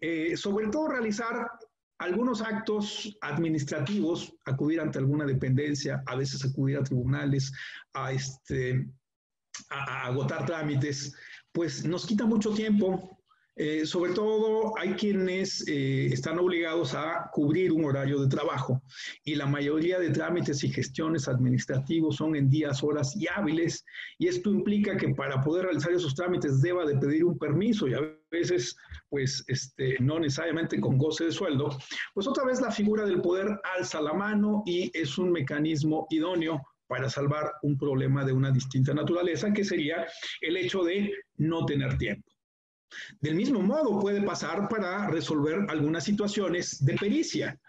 Eh, 0.00 0.36
sobre 0.36 0.68
todo 0.68 0.88
realizar 0.88 1.50
algunos 2.00 2.40
actos 2.40 3.14
administrativos, 3.20 4.34
acudir 4.46 4.80
ante 4.80 4.98
alguna 4.98 5.26
dependencia, 5.26 6.02
a 6.06 6.16
veces 6.16 6.42
acudir 6.44 6.78
a 6.78 6.82
tribunales, 6.82 7.52
a, 7.92 8.12
este, 8.12 8.88
a 9.68 10.06
agotar 10.06 10.46
trámites, 10.46 11.14
pues 11.52 11.84
nos 11.84 12.06
quita 12.06 12.24
mucho 12.24 12.54
tiempo, 12.54 13.18
eh, 13.56 13.84
sobre 13.84 14.14
todo 14.14 14.72
hay 14.78 14.94
quienes 14.94 15.62
eh, 15.68 16.06
están 16.06 16.38
obligados 16.38 16.94
a 16.94 17.28
cubrir 17.32 17.70
un 17.70 17.84
horario 17.84 18.18
de 18.18 18.28
trabajo 18.28 18.82
y 19.22 19.34
la 19.34 19.44
mayoría 19.44 19.98
de 19.98 20.08
trámites 20.08 20.64
y 20.64 20.72
gestiones 20.72 21.28
administrativos 21.28 22.16
son 22.16 22.34
en 22.34 22.48
días, 22.48 22.82
horas 22.82 23.14
y 23.14 23.26
hábiles 23.28 23.84
y 24.16 24.28
esto 24.28 24.50
implica 24.50 24.96
que 24.96 25.10
para 25.10 25.42
poder 25.42 25.66
realizar 25.66 25.92
esos 25.92 26.14
trámites 26.14 26.62
deba 26.62 26.86
de 26.86 26.96
pedir 26.96 27.26
un 27.26 27.36
permiso 27.36 27.86
y 27.86 27.92
a 27.92 28.00
veces 28.30 28.74
pues 29.10 29.44
este, 29.48 29.96
no 30.00 30.20
necesariamente 30.20 30.80
con 30.80 30.96
goce 30.96 31.24
de 31.24 31.32
sueldo, 31.32 31.76
pues 32.14 32.26
otra 32.26 32.44
vez 32.44 32.60
la 32.60 32.70
figura 32.70 33.04
del 33.04 33.20
poder 33.20 33.60
alza 33.76 34.00
la 34.00 34.14
mano 34.14 34.62
y 34.64 34.90
es 34.94 35.18
un 35.18 35.32
mecanismo 35.32 36.06
idóneo 36.10 36.62
para 36.86 37.10
salvar 37.10 37.52
un 37.62 37.76
problema 37.76 38.24
de 38.24 38.32
una 38.32 38.50
distinta 38.50 38.94
naturaleza, 38.94 39.52
que 39.52 39.64
sería 39.64 40.06
el 40.40 40.56
hecho 40.56 40.82
de 40.82 41.12
no 41.36 41.64
tener 41.64 41.98
tiempo. 41.98 42.28
Del 43.20 43.36
mismo 43.36 43.60
modo 43.60 44.00
puede 44.00 44.22
pasar 44.22 44.68
para 44.68 45.08
resolver 45.08 45.66
algunas 45.68 46.04
situaciones 46.04 46.84
de 46.84 46.96
pericia. 46.96 47.60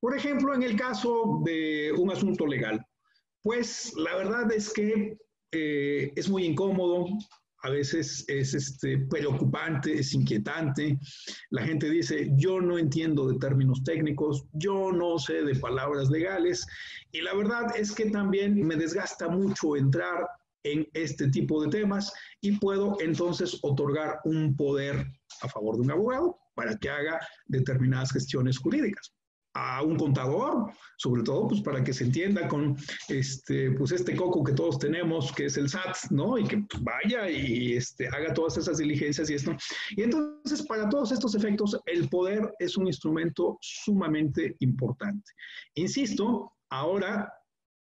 Por 0.00 0.16
ejemplo, 0.16 0.54
en 0.54 0.62
el 0.62 0.76
caso 0.76 1.42
de 1.44 1.92
un 1.92 2.10
asunto 2.10 2.46
legal, 2.46 2.82
pues 3.42 3.92
la 3.96 4.16
verdad 4.16 4.50
es 4.52 4.72
que 4.72 5.18
eh, 5.52 6.12
es 6.16 6.28
muy 6.28 6.44
incómodo, 6.44 7.06
a 7.62 7.70
veces 7.70 8.24
es 8.28 8.54
este, 8.54 8.98
preocupante, 8.98 9.98
es 9.98 10.14
inquietante. 10.14 10.98
La 11.50 11.62
gente 11.62 11.90
dice, 11.90 12.30
yo 12.36 12.60
no 12.60 12.78
entiendo 12.78 13.28
de 13.28 13.38
términos 13.38 13.82
técnicos, 13.84 14.46
yo 14.52 14.92
no 14.92 15.18
sé 15.18 15.42
de 15.42 15.56
palabras 15.56 16.10
legales. 16.10 16.66
Y 17.12 17.20
la 17.20 17.34
verdad 17.34 17.76
es 17.76 17.92
que 17.92 18.10
también 18.10 18.66
me 18.66 18.76
desgasta 18.76 19.28
mucho 19.28 19.76
entrar 19.76 20.26
en 20.62 20.86
este 20.92 21.28
tipo 21.28 21.62
de 21.62 21.70
temas 21.70 22.12
y 22.40 22.58
puedo 22.58 22.96
entonces 23.00 23.58
otorgar 23.62 24.20
un 24.24 24.54
poder 24.56 25.06
a 25.42 25.48
favor 25.48 25.76
de 25.76 25.82
un 25.82 25.90
abogado 25.90 26.38
para 26.54 26.76
que 26.76 26.90
haga 26.90 27.18
determinadas 27.46 28.12
gestiones 28.12 28.58
jurídicas 28.58 29.14
a 29.54 29.82
un 29.82 29.96
contador, 29.96 30.72
sobre 30.96 31.22
todo 31.22 31.48
pues 31.48 31.60
para 31.62 31.82
que 31.82 31.92
se 31.92 32.04
entienda 32.04 32.46
con 32.46 32.76
este 33.08 33.72
pues 33.72 33.92
este 33.92 34.14
coco 34.14 34.44
que 34.44 34.52
todos 34.52 34.78
tenemos 34.78 35.32
que 35.32 35.46
es 35.46 35.56
el 35.56 35.68
SAT, 35.68 35.96
¿no? 36.10 36.38
Y 36.38 36.44
que 36.44 36.58
pues, 36.58 36.82
vaya 36.82 37.28
y 37.28 37.74
este 37.74 38.08
haga 38.08 38.32
todas 38.32 38.56
esas 38.56 38.78
diligencias 38.78 39.28
y 39.30 39.34
esto. 39.34 39.56
Y 39.96 40.02
entonces 40.02 40.62
para 40.62 40.88
todos 40.88 41.12
estos 41.12 41.34
efectos 41.34 41.78
el 41.86 42.08
poder 42.08 42.52
es 42.58 42.76
un 42.76 42.86
instrumento 42.86 43.58
sumamente 43.60 44.56
importante. 44.60 45.32
Insisto, 45.74 46.52
ahora 46.70 47.32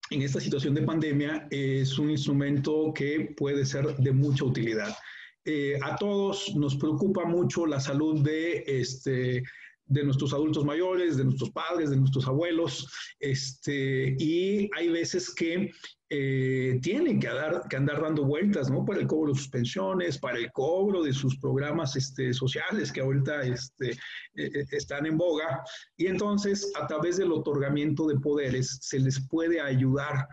en 0.10 0.22
esta 0.22 0.40
situación 0.40 0.74
de 0.74 0.84
pandemia 0.84 1.48
es 1.52 2.00
un 2.00 2.10
instrumento 2.10 2.94
que 2.94 3.34
puede 3.36 3.66
ser 3.66 3.98
de 3.98 4.12
mucha 4.12 4.46
utilidad. 4.46 4.96
Eh, 5.44 5.78
a 5.82 5.96
todos 5.96 6.56
nos 6.56 6.76
preocupa 6.76 7.26
mucho 7.26 7.66
la 7.66 7.80
salud 7.80 8.22
de, 8.22 8.64
este, 8.68 9.44
de 9.88 10.03
nuestros 10.03 10.34
adultos 10.34 10.65
mayores, 10.65 11.17
de 11.17 11.25
nuestros 11.25 11.51
padres, 11.51 11.89
de 11.89 11.98
nuestros 11.98 12.27
abuelos, 12.27 12.91
este, 13.20 14.15
y 14.20 14.70
hay 14.75 14.89
veces 14.89 15.34
que 15.34 15.72
eh, 16.10 16.79
tienen 16.82 17.20
que, 17.20 17.29
que, 17.70 17.75
andar 17.75 18.01
dando 18.01 18.24
vueltas, 18.24 18.70
¿no? 18.70 18.86
Para 18.86 19.00
el 19.00 19.08
cobro 19.08 19.34
de 19.34 19.39
sus 19.39 19.50
pensiones, 19.50 20.17
para 20.17 20.38
el 20.38 20.50
cobro 20.53 21.03
de 21.03 21.12
sus 21.12 21.38
programas 21.38 21.98
este, 21.98 22.34
sociales 22.34 22.94
que 22.94 23.01
ahorita 23.01 23.41
este, 23.44 23.91
eh, 23.91 23.98
eh, 24.36 24.65
están 24.72 25.06
en 25.06 25.17
boga. 25.17 25.63
Y 25.98 26.08
entonces, 26.08 26.72
a 26.79 26.88
través 26.88 27.17
del 27.17 27.34
otorgamiento 27.34 28.08
de 28.08 28.20
poderes, 28.20 28.79
se 28.82 29.00
les 29.00 29.20
puede 29.27 29.60
ayudar 29.60 30.27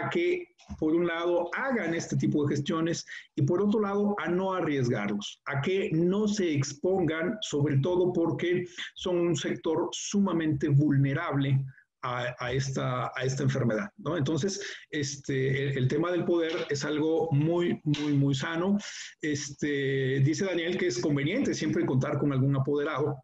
a 0.00 0.08
que, 0.10 0.48
por 0.78 0.94
un 0.94 1.06
lado, 1.06 1.50
hagan 1.54 1.94
este 1.94 2.16
tipo 2.16 2.44
de 2.44 2.56
gestiones 2.56 3.04
y 3.36 3.42
por 3.42 3.62
otro 3.62 3.80
lado, 3.80 4.14
a 4.18 4.28
no 4.28 4.54
arriesgarlos, 4.54 5.40
a 5.46 5.60
que 5.60 5.90
no 5.92 6.28
se 6.28 6.52
expongan, 6.52 7.36
sobre 7.42 7.78
todo 7.78 8.12
porque 8.12 8.64
son 8.94 9.18
un 9.18 9.36
sector 9.36 9.88
sumamente 9.92 10.68
vulnerable 10.68 11.64
a, 12.02 12.52
esta, 12.52 13.12
a 13.14 13.24
esta 13.24 13.44
enfermedad. 13.44 13.88
¿no? 13.98 14.16
Entonces, 14.16 14.60
este, 14.90 15.78
el, 15.78 15.88
tema 15.88 16.10
del 16.10 16.24
poder 16.24 16.52
es 16.68 16.84
algo 16.84 17.28
muy, 17.30 17.80
muy, 17.84 18.14
muy 18.14 18.34
sano. 18.34 18.76
Este, 19.20 20.20
dice 20.20 20.44
Daniel 20.44 20.78
que 20.78 20.88
es 20.88 21.00
conveniente 21.00 21.54
siempre 21.54 21.86
contar 21.86 22.18
con 22.18 22.32
algún 22.32 22.56
apoderado. 22.56 23.22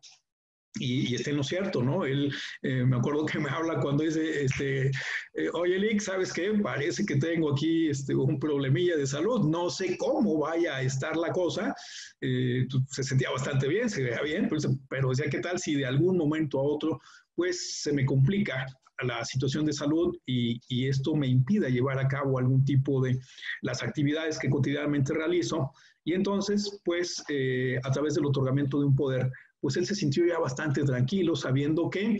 Y, 0.78 1.14
está 1.14 1.30
en 1.30 1.36
lo 1.36 1.42
cierto, 1.42 1.82
¿no? 1.82 2.04
Él, 2.04 2.32
eh, 2.62 2.84
me 2.84 2.96
acuerdo 2.96 3.26
que 3.26 3.38
me 3.38 3.50
habla 3.50 3.80
cuando 3.80 4.04
dice, 4.04 4.44
este, 4.44 4.90
eh, 5.34 5.48
oye, 5.52 5.78
Lick, 5.78 6.00
¿sabes 6.00 6.32
qué? 6.32 6.52
Parece 6.62 7.04
que 7.04 7.16
tengo 7.16 7.52
aquí 7.52 7.88
este, 7.88 8.14
un 8.14 8.38
problemilla 8.38 8.96
de 8.96 9.06
salud, 9.06 9.48
no 9.48 9.70
sé 9.70 9.96
cómo 9.96 10.38
vaya 10.38 10.76
a 10.76 10.82
estar 10.82 11.16
la 11.16 11.30
cosa. 11.30 11.74
Eh, 12.20 12.66
se 12.88 13.02
sentía 13.02 13.30
bastante 13.30 13.68
bien, 13.68 13.88
se 13.88 14.02
veía 14.02 14.22
bien, 14.22 14.48
pero, 14.48 14.60
pero 14.88 15.10
decía, 15.10 15.30
¿qué 15.30 15.40
tal 15.40 15.58
si 15.58 15.74
de 15.74 15.86
algún 15.86 16.16
momento 16.16 16.58
a 16.58 16.62
otro 16.62 17.00
pues 17.38 17.82
se 17.82 17.92
me 17.92 18.04
complica 18.04 18.66
la 19.02 19.24
situación 19.24 19.64
de 19.64 19.72
salud 19.72 20.16
y, 20.26 20.58
esto 20.88 21.14
me 21.14 21.28
impide 21.28 21.70
llevar 21.70 22.00
a 22.00 22.08
cabo 22.08 22.36
algún 22.36 22.64
tipo 22.64 23.00
de 23.00 23.16
las 23.62 23.80
actividades 23.80 24.40
que 24.40 24.50
cotidianamente 24.50 25.14
realizo. 25.14 25.70
Y 26.02 26.14
entonces, 26.14 26.80
pues, 26.84 27.22
eh, 27.28 27.78
a 27.84 27.92
través 27.92 28.16
del 28.16 28.26
otorgamiento 28.26 28.80
de 28.80 28.86
un 28.86 28.96
poder, 28.96 29.30
pues 29.60 29.76
él 29.76 29.86
se 29.86 29.94
sintió 29.94 30.26
ya 30.26 30.38
bastante 30.38 30.84
tranquilo, 30.84 31.34
sabiendo 31.34 31.90
que 31.90 32.18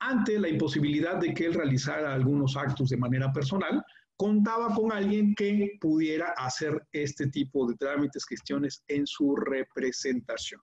ante 0.00 0.38
la 0.38 0.48
imposibilidad 0.48 1.16
de 1.16 1.32
que 1.32 1.46
él 1.46 1.54
realizara 1.54 2.12
algunos 2.12 2.56
actos 2.56 2.90
de 2.90 2.96
manera 2.96 3.32
personal, 3.32 3.82
contaba 4.16 4.74
con 4.74 4.92
alguien 4.92 5.34
que 5.34 5.76
pudiera 5.80 6.34
hacer 6.36 6.86
este 6.92 7.28
tipo 7.28 7.66
de 7.66 7.74
trámites, 7.76 8.26
gestiones 8.26 8.82
en 8.88 9.06
su 9.06 9.34
representación. 9.34 10.60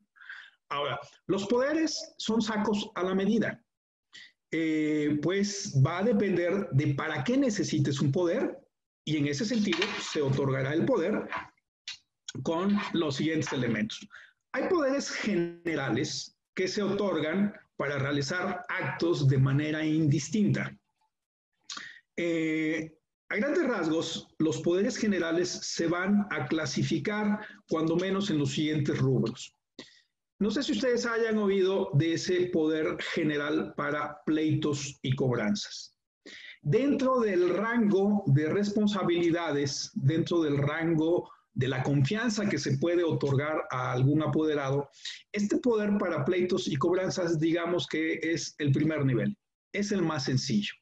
Ahora, 0.69 0.99
los 1.27 1.47
poderes 1.47 2.13
son 2.17 2.41
sacos 2.41 2.89
a 2.95 3.03
la 3.03 3.13
medida. 3.13 3.61
Eh, 4.51 5.17
pues 5.21 5.81
va 5.85 5.99
a 5.99 6.03
depender 6.03 6.67
de 6.71 6.93
para 6.93 7.23
qué 7.23 7.37
necesites 7.37 8.01
un 8.01 8.11
poder 8.11 8.59
y 9.05 9.17
en 9.17 9.27
ese 9.27 9.45
sentido 9.45 9.79
se 10.01 10.21
otorgará 10.21 10.73
el 10.73 10.85
poder 10.85 11.27
con 12.43 12.77
los 12.93 13.15
siguientes 13.15 13.51
elementos. 13.53 14.07
Hay 14.53 14.67
poderes 14.67 15.09
generales 15.09 16.37
que 16.53 16.67
se 16.67 16.81
otorgan 16.81 17.53
para 17.77 17.97
realizar 17.97 18.63
actos 18.67 19.27
de 19.27 19.37
manera 19.37 19.85
indistinta. 19.85 20.77
Eh, 22.17 22.93
a 23.29 23.37
grandes 23.37 23.65
rasgos, 23.65 24.27
los 24.39 24.59
poderes 24.61 24.97
generales 24.97 25.49
se 25.49 25.87
van 25.87 26.27
a 26.31 26.47
clasificar 26.47 27.39
cuando 27.69 27.95
menos 27.95 28.29
en 28.29 28.39
los 28.39 28.51
siguientes 28.51 28.99
rubros. 28.99 29.55
No 30.39 30.51
sé 30.51 30.63
si 30.63 30.73
ustedes 30.73 31.05
hayan 31.05 31.37
oído 31.37 31.91
de 31.93 32.13
ese 32.13 32.47
poder 32.47 32.97
general 33.13 33.73
para 33.77 34.21
pleitos 34.25 34.99
y 35.01 35.15
cobranzas. 35.15 35.95
Dentro 36.61 37.19
del 37.21 37.49
rango 37.49 38.23
de 38.27 38.49
responsabilidades, 38.49 39.91
dentro 39.93 40.41
del 40.41 40.57
rango 40.57 41.31
de 41.53 41.67
la 41.67 41.83
confianza 41.83 42.47
que 42.47 42.57
se 42.57 42.77
puede 42.77 43.03
otorgar 43.03 43.63
a 43.71 43.91
algún 43.91 44.23
apoderado, 44.23 44.89
este 45.31 45.57
poder 45.57 45.97
para 45.97 46.23
pleitos 46.25 46.67
y 46.67 46.75
cobranzas, 46.75 47.39
digamos 47.39 47.87
que 47.87 48.19
es 48.21 48.55
el 48.57 48.71
primer 48.71 49.05
nivel, 49.05 49.37
es 49.73 49.91
el 49.91 50.01
más 50.01 50.25
sencillo. 50.25 50.73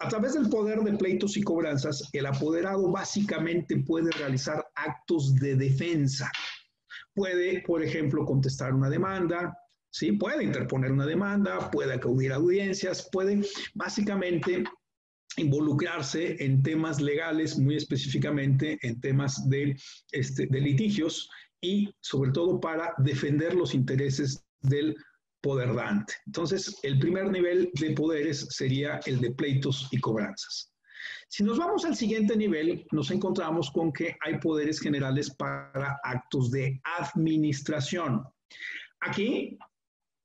A 0.00 0.08
través 0.08 0.34
del 0.34 0.48
poder 0.48 0.80
de 0.80 0.96
pleitos 0.98 1.36
y 1.36 1.42
cobranzas, 1.42 2.08
el 2.12 2.26
apoderado 2.26 2.90
básicamente 2.90 3.78
puede 3.86 4.10
realizar 4.12 4.66
actos 4.74 5.34
de 5.36 5.54
defensa, 5.54 6.30
puede, 7.14 7.62
por 7.62 7.82
ejemplo, 7.82 8.24
contestar 8.24 8.74
una 8.74 8.90
demanda, 8.90 9.56
¿sí? 9.90 10.12
Puede 10.12 10.42
interponer 10.42 10.90
una 10.90 11.06
demanda, 11.06 11.70
puede 11.70 11.94
acudir 11.94 12.32
a 12.32 12.36
audiencias, 12.36 13.08
puede 13.12 13.42
básicamente 13.74 14.64
involucrarse 15.36 16.36
en 16.44 16.62
temas 16.62 17.00
legales, 17.00 17.58
muy 17.58 17.76
específicamente 17.76 18.78
en 18.82 19.00
temas 19.00 19.48
de, 19.48 19.76
este, 20.12 20.46
de 20.46 20.60
litigios 20.60 21.28
y 21.60 21.94
sobre 22.00 22.30
todo 22.32 22.60
para 22.60 22.94
defender 22.98 23.54
los 23.54 23.74
intereses 23.74 24.44
del 24.60 24.94
poder 25.42 25.74
dante. 25.74 26.14
Entonces, 26.26 26.78
el 26.82 26.98
primer 26.98 27.30
nivel 27.30 27.70
de 27.74 27.90
poderes 27.90 28.46
sería 28.50 29.00
el 29.06 29.20
de 29.20 29.32
pleitos 29.32 29.88
y 29.90 29.98
cobranzas. 29.98 30.72
Si 31.28 31.42
nos 31.42 31.58
vamos 31.58 31.84
al 31.84 31.96
siguiente 31.96 32.36
nivel, 32.36 32.86
nos 32.92 33.10
encontramos 33.10 33.70
con 33.70 33.92
que 33.92 34.16
hay 34.24 34.38
poderes 34.38 34.80
generales 34.80 35.30
para 35.30 35.98
actos 36.02 36.50
de 36.50 36.80
administración. 36.98 38.24
Aquí 39.00 39.58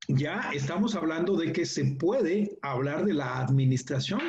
ya 0.07 0.51
estamos 0.53 0.95
hablando 0.95 1.35
de 1.35 1.51
que 1.51 1.65
se 1.65 1.83
puede 1.99 2.57
hablar 2.61 3.05
de 3.05 3.13
la 3.13 3.39
administración 3.39 4.21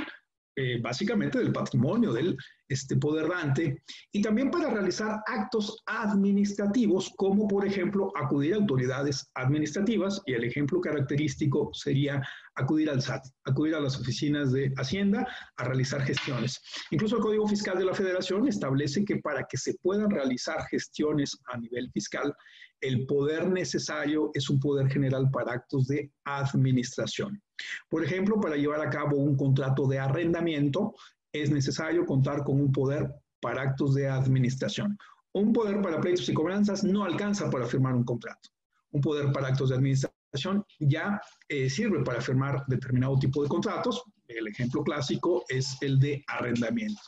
eh, 0.61 0.79
básicamente 0.79 1.39
del 1.39 1.53
patrimonio 1.53 2.13
del 2.13 2.37
este, 2.69 2.97
poder 2.97 3.29
dante, 3.29 3.83
y 4.13 4.21
también 4.21 4.51
para 4.51 4.69
realizar 4.69 5.23
actos 5.27 5.83
administrativos, 5.87 7.11
como 7.17 7.49
por 7.49 7.67
ejemplo 7.67 8.13
acudir 8.15 8.53
a 8.53 8.59
autoridades 8.59 9.31
administrativas, 9.35 10.21
y 10.27 10.35
el 10.35 10.45
ejemplo 10.45 10.81
característico 10.83 11.71
sería 11.73 12.23
acudir 12.57 12.91
al 12.91 13.01
SAT, 13.01 13.25
acudir 13.45 13.75
a 13.75 13.81
las 13.81 13.99
oficinas 13.99 14.53
de 14.53 14.71
Hacienda 14.77 15.27
a 15.57 15.65
realizar 15.65 16.03
gestiones. 16.03 16.61
Incluso 16.91 17.17
el 17.17 17.23
Código 17.23 17.49
Fiscal 17.49 17.79
de 17.79 17.87
la 17.87 17.95
Federación 17.95 18.47
establece 18.47 19.05
que 19.07 19.17
para 19.17 19.45
que 19.49 19.57
se 19.57 19.75
puedan 19.83 20.11
realizar 20.11 20.63
gestiones 20.71 21.39
a 21.53 21.57
nivel 21.57 21.91
fiscal, 21.93 22.35
el 22.81 23.07
poder 23.07 23.49
necesario 23.49 24.31
es 24.35 24.49
un 24.51 24.59
poder 24.61 24.91
general 24.91 25.31
para 25.31 25.53
actos 25.53 25.87
de 25.89 26.11
administración. 26.25 27.43
Por 27.89 28.05
ejemplo, 28.05 28.41
para 28.41 28.57
llevar 28.57 28.81
a 28.81 28.91
cabo 28.91 29.17
un 29.17 29.37
contrato 29.37 29.87
de 29.87 29.99
arrendamiento 29.99 30.95
es 31.33 31.51
necesario 31.51 32.07
contar 32.07 32.45
con 32.45 32.61
un 32.61 32.73
poder 32.73 33.15
para 33.41 33.63
actos 33.63 33.95
de 33.95 34.09
administración. 34.09 34.99
Un 35.33 35.53
poder 35.53 35.81
para 35.81 36.01
pleitos 36.01 36.29
y 36.29 36.35
cobranzas 36.35 36.83
no 36.83 37.05
alcanza 37.05 37.51
para 37.51 37.67
firmar 37.67 37.95
un 37.95 38.05
contrato. 38.05 38.51
Un 38.93 39.01
poder 39.01 39.33
para 39.33 39.49
actos 39.49 39.69
de 39.69 39.77
administración 39.77 40.65
ya 40.81 41.21
eh, 41.49 41.71
sirve 41.71 42.03
para 42.03 42.21
firmar 42.21 42.65
determinado 42.67 43.19
tipo 43.19 43.43
de 43.43 43.49
contratos. 43.49 44.03
El 44.27 44.49
ejemplo 44.49 44.83
clásico 44.83 45.45
es 45.49 45.77
el 45.81 45.99
de 46.01 46.25
arrendamiento. 46.27 47.01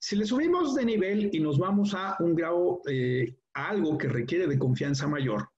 Si 0.00 0.16
le 0.16 0.26
subimos 0.26 0.74
de 0.74 0.84
nivel 0.84 1.30
y 1.32 1.40
nos 1.40 1.58
vamos 1.58 1.94
a 1.94 2.16
un 2.20 2.34
grado, 2.34 2.80
eh, 2.88 3.36
algo 3.54 3.98
que 3.98 4.08
requiere 4.08 4.46
de 4.46 4.58
confianza 4.58 5.06
mayor, 5.06 5.48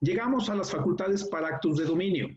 llegamos 0.00 0.48
a 0.48 0.54
las 0.54 0.70
facultades 0.70 1.24
para 1.24 1.48
actos 1.48 1.76
de 1.76 1.84
dominio. 1.84 2.28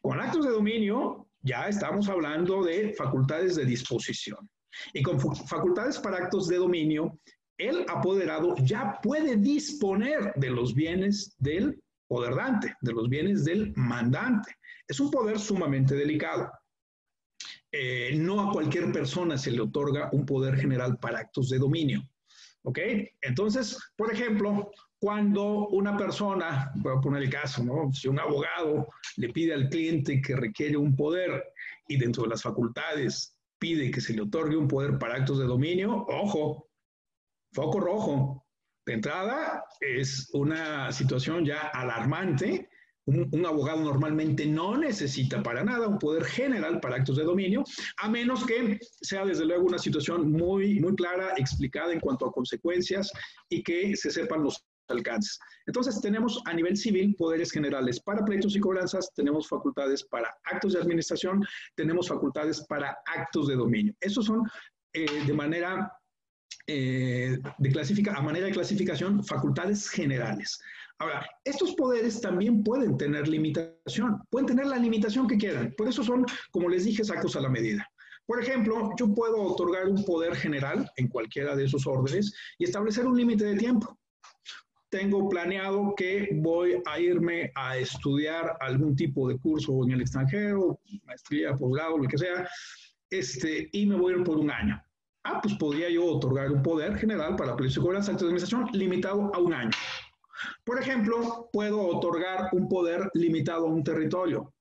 Con 0.00 0.20
actos 0.20 0.44
de 0.44 0.52
dominio 0.52 1.28
ya 1.42 1.68
estamos 1.68 2.08
hablando 2.08 2.62
de 2.62 2.94
facultades 2.94 3.56
de 3.56 3.64
disposición. 3.64 4.48
Y 4.92 5.02
con 5.02 5.20
facultades 5.20 5.98
para 5.98 6.18
actos 6.18 6.48
de 6.48 6.56
dominio, 6.56 7.18
el 7.58 7.84
apoderado 7.88 8.54
ya 8.62 8.98
puede 9.02 9.36
disponer 9.36 10.32
de 10.36 10.50
los 10.50 10.74
bienes 10.74 11.34
del 11.38 11.82
poderdante, 12.06 12.74
de 12.80 12.92
los 12.92 13.08
bienes 13.08 13.44
del 13.44 13.72
mandante. 13.76 14.54
Es 14.86 15.00
un 15.00 15.10
poder 15.10 15.38
sumamente 15.38 15.94
delicado. 15.94 16.50
Eh, 17.70 18.14
no 18.16 18.40
a 18.40 18.52
cualquier 18.52 18.90
persona 18.92 19.36
se 19.36 19.50
le 19.50 19.60
otorga 19.60 20.08
un 20.12 20.24
poder 20.24 20.56
general 20.56 20.98
para 20.98 21.18
actos 21.18 21.50
de 21.50 21.58
dominio. 21.58 22.02
¿Ok? 22.62 22.78
Entonces, 23.20 23.78
por 23.96 24.12
ejemplo, 24.12 24.70
cuando 24.98 25.68
una 25.68 25.96
persona, 25.96 26.72
voy 26.76 26.96
a 26.96 27.00
poner 27.00 27.22
el 27.22 27.30
caso, 27.30 27.62
¿no? 27.62 27.92
Si 27.92 28.08
un 28.08 28.18
abogado 28.18 28.88
le 29.16 29.28
pide 29.30 29.54
al 29.54 29.68
cliente 29.68 30.20
que 30.20 30.34
requiere 30.34 30.76
un 30.76 30.96
poder 30.96 31.44
y 31.86 31.96
dentro 31.96 32.24
de 32.24 32.30
las 32.30 32.42
facultades 32.42 33.36
pide 33.58 33.90
que 33.90 34.00
se 34.00 34.12
le 34.12 34.22
otorgue 34.22 34.56
un 34.56 34.68
poder 34.68 34.98
para 34.98 35.16
actos 35.16 35.38
de 35.38 35.46
dominio, 35.46 36.04
ojo, 36.08 36.68
foco 37.52 37.80
rojo. 37.80 38.44
De 38.86 38.94
entrada, 38.94 39.64
es 39.80 40.30
una 40.32 40.90
situación 40.92 41.44
ya 41.44 41.68
alarmante 41.68 42.67
un, 43.08 43.46
abogado 43.46 43.80
normalmente 43.82 44.46
no 44.46 44.76
necesita 44.76 45.42
para 45.42 45.64
nada 45.64 45.88
un 45.88 45.98
poder 45.98 46.24
general 46.24 46.80
para 46.80 46.96
actos 46.96 47.16
de 47.16 47.24
dominio, 47.24 47.64
a 47.98 48.08
menos 48.08 48.44
que 48.44 48.78
sea 49.00 49.24
desde 49.24 49.46
luego 49.46 49.64
una 49.64 49.78
situación 49.78 50.30
muy, 50.30 50.78
muy 50.80 50.94
clara, 50.94 51.32
explicada 51.36 51.92
en 51.92 52.00
cuanto 52.00 52.26
a 52.26 52.32
consecuencias 52.32 53.10
y 53.48 53.62
que 53.62 53.96
se 53.96 54.10
sepan 54.10 54.42
los 54.42 54.62
alcances. 54.88 55.38
Entonces 55.66 56.00
tenemos 56.00 56.40
a 56.46 56.52
nivel 56.52 56.76
civil 56.76 57.14
poderes 57.16 57.50
generales 57.50 58.00
para 58.00 58.24
pleitos 58.24 58.56
y 58.56 58.60
cobranzas, 58.60 59.10
tenemos 59.14 59.48
facultades 59.48 60.04
para 60.04 60.34
actos 60.44 60.74
de 60.74 60.80
administración, 60.80 61.44
tenemos 61.76 62.08
facultades 62.08 62.64
para 62.68 62.98
actos 63.06 63.48
de 63.48 63.56
dominio. 63.56 63.94
Esos 64.00 64.26
son 64.26 64.42
eh, 64.92 65.24
de 65.26 65.32
manera 65.32 65.92
eh, 66.66 67.38
de 67.58 67.70
clasifica, 67.70 68.14
a 68.14 68.20
manera 68.20 68.46
de 68.46 68.52
clasificación 68.52 69.24
facultades 69.24 69.88
generales. 69.88 70.58
Ahora, 71.00 71.24
estos 71.44 71.74
poderes 71.74 72.20
también 72.20 72.64
pueden 72.64 72.96
tener 72.96 73.28
limitación, 73.28 74.20
pueden 74.30 74.46
tener 74.48 74.66
la 74.66 74.78
limitación 74.78 75.28
que 75.28 75.38
quieran. 75.38 75.72
Por 75.76 75.88
eso 75.88 76.02
son, 76.02 76.26
como 76.50 76.68
les 76.68 76.84
dije, 76.84 77.04
sacos 77.04 77.36
a 77.36 77.40
la 77.40 77.48
medida. 77.48 77.88
Por 78.26 78.42
ejemplo, 78.42 78.90
yo 78.98 79.14
puedo 79.14 79.40
otorgar 79.40 79.88
un 79.88 80.04
poder 80.04 80.34
general 80.34 80.90
en 80.96 81.08
cualquiera 81.08 81.56
de 81.56 81.64
esos 81.64 81.86
órdenes 81.86 82.34
y 82.58 82.64
establecer 82.64 83.06
un 83.06 83.16
límite 83.16 83.44
de 83.44 83.56
tiempo. 83.56 83.96
Tengo 84.90 85.28
planeado 85.28 85.94
que 85.96 86.30
voy 86.34 86.82
a 86.84 86.98
irme 86.98 87.52
a 87.54 87.78
estudiar 87.78 88.56
algún 88.60 88.96
tipo 88.96 89.28
de 89.28 89.38
curso 89.38 89.84
en 89.84 89.92
el 89.92 90.00
extranjero, 90.00 90.80
maestría, 91.04 91.54
posgrado, 91.54 91.98
lo 91.98 92.08
que 92.08 92.18
sea, 92.18 92.48
este, 93.10 93.68
y 93.72 93.86
me 93.86 93.96
voy 93.96 94.14
a 94.14 94.16
ir 94.16 94.24
por 94.24 94.38
un 94.38 94.50
año. 94.50 94.82
Ah, 95.24 95.40
pues 95.42 95.54
podría 95.54 95.90
yo 95.90 96.04
otorgar 96.04 96.50
un 96.50 96.62
poder 96.62 96.96
general 96.96 97.36
para 97.36 97.56
policía 97.56 97.80
y 97.80 97.84
cobranza 97.84 98.12
de 98.12 98.18
administración 98.18 98.66
limitado 98.72 99.30
a 99.34 99.38
un 99.38 99.52
año. 99.52 99.70
Por 100.64 100.80
ejemplo, 100.80 101.48
puedo 101.52 101.80
otorgar 101.80 102.48
un 102.52 102.68
poder 102.68 103.10
limitado 103.14 103.66
a 103.66 103.70
un 103.70 103.82
territorio 103.82 104.52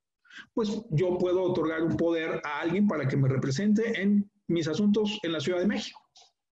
pues 0.53 0.81
yo 0.91 1.17
puedo 1.17 1.43
otorgar 1.43 1.83
un 1.83 1.97
poder 1.97 2.41
a 2.43 2.59
alguien 2.61 2.87
para 2.87 3.07
que 3.07 3.17
me 3.17 3.27
represente 3.27 4.01
en 4.01 4.29
mis 4.47 4.67
asuntos 4.67 5.19
en 5.23 5.33
la 5.33 5.39
Ciudad 5.39 5.59
de 5.59 5.67
México 5.67 5.99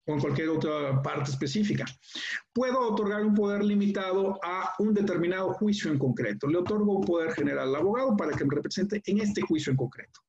o 0.08 0.14
en 0.14 0.20
cualquier 0.20 0.50
otra 0.50 1.02
parte 1.02 1.32
específica. 1.32 1.86
Puedo 2.54 2.80
otorgar 2.80 3.24
un 3.24 3.36
poder 3.36 3.64
limitado 3.64 4.40
a 4.44 4.74
un 4.80 4.94
determinado 4.94 5.54
juicio 5.54 5.92
en 5.92 6.00
concreto. 6.00 6.48
Le 6.48 6.58
otorgo 6.58 6.98
un 6.98 7.06
poder 7.06 7.34
general 7.34 7.70
al 7.70 7.76
abogado 7.76 8.18
para 8.18 8.36
que 8.36 8.44
me 8.44 8.56
represente 8.56 9.02
en 9.06 9.20
este 9.20 9.42
juicio 9.42 9.72
en 9.72 9.78
concreto. 9.78 10.22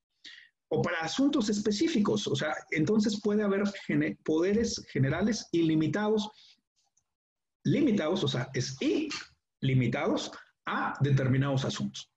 O 0.69 0.83
para 0.83 1.01
asuntos 1.01 1.49
específicos. 1.49 2.27
O 2.27 2.37
sea, 2.37 2.55
entonces 2.71 3.21
puede 3.23 3.43
haber 3.43 3.63
poderes 4.25 4.85
generales 4.91 5.49
ilimitados, 5.53 6.31
limitados, 7.65 8.25
o 8.25 8.29
sea, 8.29 8.49
es 8.55 8.77
y 8.81 9.09
limitados 9.61 10.33
a 10.67 10.95
determinados 11.01 11.65
asuntos 11.65 12.13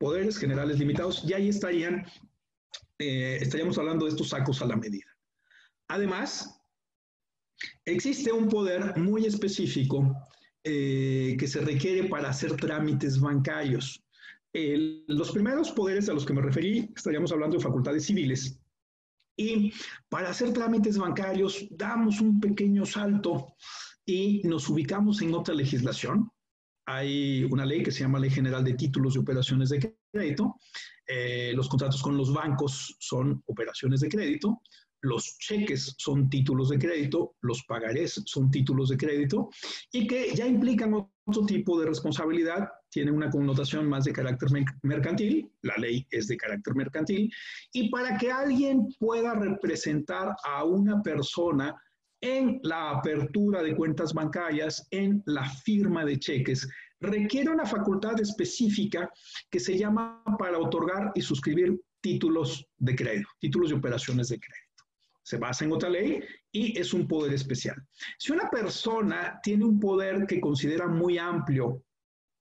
poderes 0.00 0.38
generales 0.38 0.78
limitados, 0.78 1.22
y 1.28 1.34
ahí 1.34 1.50
estarían, 1.50 2.06
eh, 2.98 3.38
estaríamos 3.40 3.76
hablando 3.76 4.06
de 4.06 4.12
estos 4.12 4.30
sacos 4.30 4.62
a 4.62 4.66
la 4.66 4.74
medida. 4.74 5.04
Además, 5.88 6.58
existe 7.84 8.32
un 8.32 8.48
poder 8.48 8.96
muy 8.96 9.26
específico 9.26 10.16
eh, 10.64 11.36
que 11.38 11.46
se 11.46 11.60
requiere 11.60 12.08
para 12.08 12.30
hacer 12.30 12.56
trámites 12.56 13.20
bancarios. 13.20 14.02
los 14.52 15.30
primeros 15.30 15.70
poderes 15.70 16.08
a 16.08 16.14
los 16.14 16.24
que 16.24 16.32
me 16.32 16.42
referí, 16.42 16.90
estaríamos 16.96 17.30
hablando 17.30 17.58
de 17.58 17.62
facultades 17.62 18.06
civiles. 18.06 18.58
Y 19.36 19.72
para 20.08 20.30
hacer 20.30 20.52
trámites 20.52 20.96
bancarios 20.96 21.66
damos 21.70 22.20
un 22.20 22.40
pequeño 22.40 22.84
salto 22.86 23.54
y 24.10 24.42
nos 24.42 24.68
ubicamos 24.68 25.22
en 25.22 25.32
otra 25.34 25.54
legislación, 25.54 26.32
hay 26.84 27.44
una 27.44 27.64
ley 27.64 27.84
que 27.84 27.92
se 27.92 28.00
llama 28.00 28.18
Ley 28.18 28.30
General 28.30 28.64
de 28.64 28.74
Títulos 28.74 29.14
de 29.14 29.20
Operaciones 29.20 29.68
de 29.68 29.96
Crédito. 30.12 30.56
Eh, 31.06 31.52
los 31.54 31.68
contratos 31.68 32.02
con 32.02 32.16
los 32.16 32.32
bancos 32.32 32.96
son 32.98 33.40
operaciones 33.46 34.00
de 34.00 34.08
crédito. 34.08 34.62
Los 35.02 35.38
cheques 35.38 35.94
son 35.96 36.28
títulos 36.28 36.70
de 36.70 36.78
crédito, 36.78 37.36
los 37.40 37.62
pagarés 37.62 38.20
son 38.26 38.50
títulos 38.50 38.88
de 38.88 38.96
crédito. 38.96 39.48
Y 39.92 40.08
que 40.08 40.34
ya 40.34 40.44
implican 40.44 40.92
otro 40.92 41.46
tipo 41.46 41.78
de 41.78 41.86
responsabilidad, 41.86 42.68
tienen 42.90 43.14
una 43.14 43.30
connotación 43.30 43.88
más 43.88 44.04
de 44.04 44.12
carácter 44.12 44.48
mercantil, 44.82 45.52
la 45.62 45.76
ley 45.76 46.04
es 46.10 46.26
de 46.26 46.36
carácter 46.36 46.74
mercantil, 46.74 47.32
y 47.72 47.88
para 47.88 48.18
que 48.18 48.32
alguien 48.32 48.88
pueda 48.98 49.34
representar 49.34 50.34
a 50.44 50.64
una 50.64 51.00
persona 51.00 51.80
en 52.20 52.60
la 52.62 52.90
apertura 52.90 53.62
de 53.62 53.74
cuentas 53.74 54.12
bancarias, 54.12 54.86
en 54.90 55.22
la 55.26 55.48
firma 55.48 56.04
de 56.04 56.18
cheques, 56.18 56.68
requiere 57.00 57.50
una 57.50 57.64
facultad 57.64 58.20
específica 58.20 59.10
que 59.50 59.60
se 59.60 59.76
llama 59.78 60.22
para 60.38 60.58
otorgar 60.58 61.12
y 61.14 61.22
suscribir 61.22 61.80
títulos 62.00 62.66
de 62.78 62.94
crédito, 62.94 63.28
títulos 63.38 63.70
de 63.70 63.76
operaciones 63.76 64.28
de 64.28 64.38
crédito. 64.38 64.84
Se 65.22 65.38
basa 65.38 65.64
en 65.64 65.72
otra 65.72 65.88
ley 65.88 66.20
y 66.50 66.78
es 66.78 66.92
un 66.92 67.06
poder 67.06 67.32
especial. 67.34 67.76
Si 68.18 68.32
una 68.32 68.50
persona 68.50 69.38
tiene 69.42 69.64
un 69.64 69.78
poder 69.78 70.26
que 70.26 70.40
considera 70.40 70.88
muy 70.88 71.18
amplio 71.18 71.82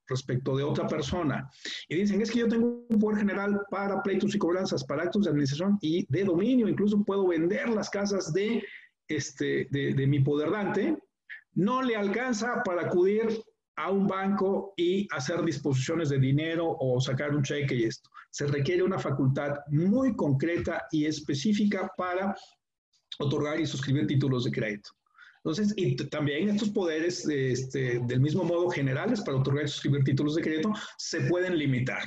respecto 0.07 0.57
de 0.57 0.63
otra 0.63 0.87
persona 0.87 1.49
y 1.87 1.97
dicen, 1.97 2.21
es 2.21 2.31
que 2.31 2.39
yo 2.39 2.47
tengo 2.47 2.85
un 2.89 2.99
poder 2.99 3.19
general 3.19 3.61
para 3.69 4.01
pleitos 4.01 4.33
y 4.33 4.39
cobranzas, 4.39 4.83
para 4.83 5.03
actos 5.03 5.23
de 5.23 5.29
administración 5.29 5.77
y 5.81 6.05
de 6.09 6.23
dominio, 6.23 6.67
incluso 6.67 7.03
puedo 7.03 7.27
vender 7.27 7.69
las 7.69 7.89
casas 7.89 8.33
de 8.33 8.63
este, 9.09 9.67
de, 9.71 10.07
mi 10.07 10.19
poder 10.19 10.51
dante, 10.51 10.97
no 11.53 11.81
le 11.81 11.95
alcanza 11.95 12.61
para 12.63 12.83
acudir 12.83 13.27
a 13.75 13.89
un 13.91 14.07
banco 14.07 14.73
y 14.77 15.07
hacer 15.11 15.43
disposiciones 15.43 16.09
de 16.09 16.19
dinero 16.19 16.77
o 16.79 17.01
sacar 17.01 17.35
un 17.35 17.43
cheque 17.43 17.75
y 17.75 17.83
esto. 17.85 18.09
Se 18.29 18.45
requiere 18.45 18.83
una 18.83 18.99
facultad 18.99 19.57
muy 19.69 20.15
concreta 20.15 20.85
y 20.91 21.05
específica 21.05 21.91
para 21.97 22.35
otorgar 23.17 23.59
y 23.59 23.65
suscribir 23.65 24.05
títulos 24.05 24.45
de 24.45 24.51
crédito. 24.51 24.91
Entonces, 25.37 25.73
y 25.77 25.95
también 25.95 26.49
estos 26.49 26.69
poderes, 26.69 27.27
este, 27.27 27.99
del 28.05 28.19
mismo 28.19 28.43
modo 28.43 28.69
generales 28.69 29.21
para 29.21 29.37
otorgar 29.37 29.65
y 29.65 29.69
suscribir 29.69 30.03
títulos 30.03 30.35
de 30.35 30.43
crédito, 30.43 30.71
se 30.97 31.21
pueden 31.21 31.57
limitar. 31.57 32.03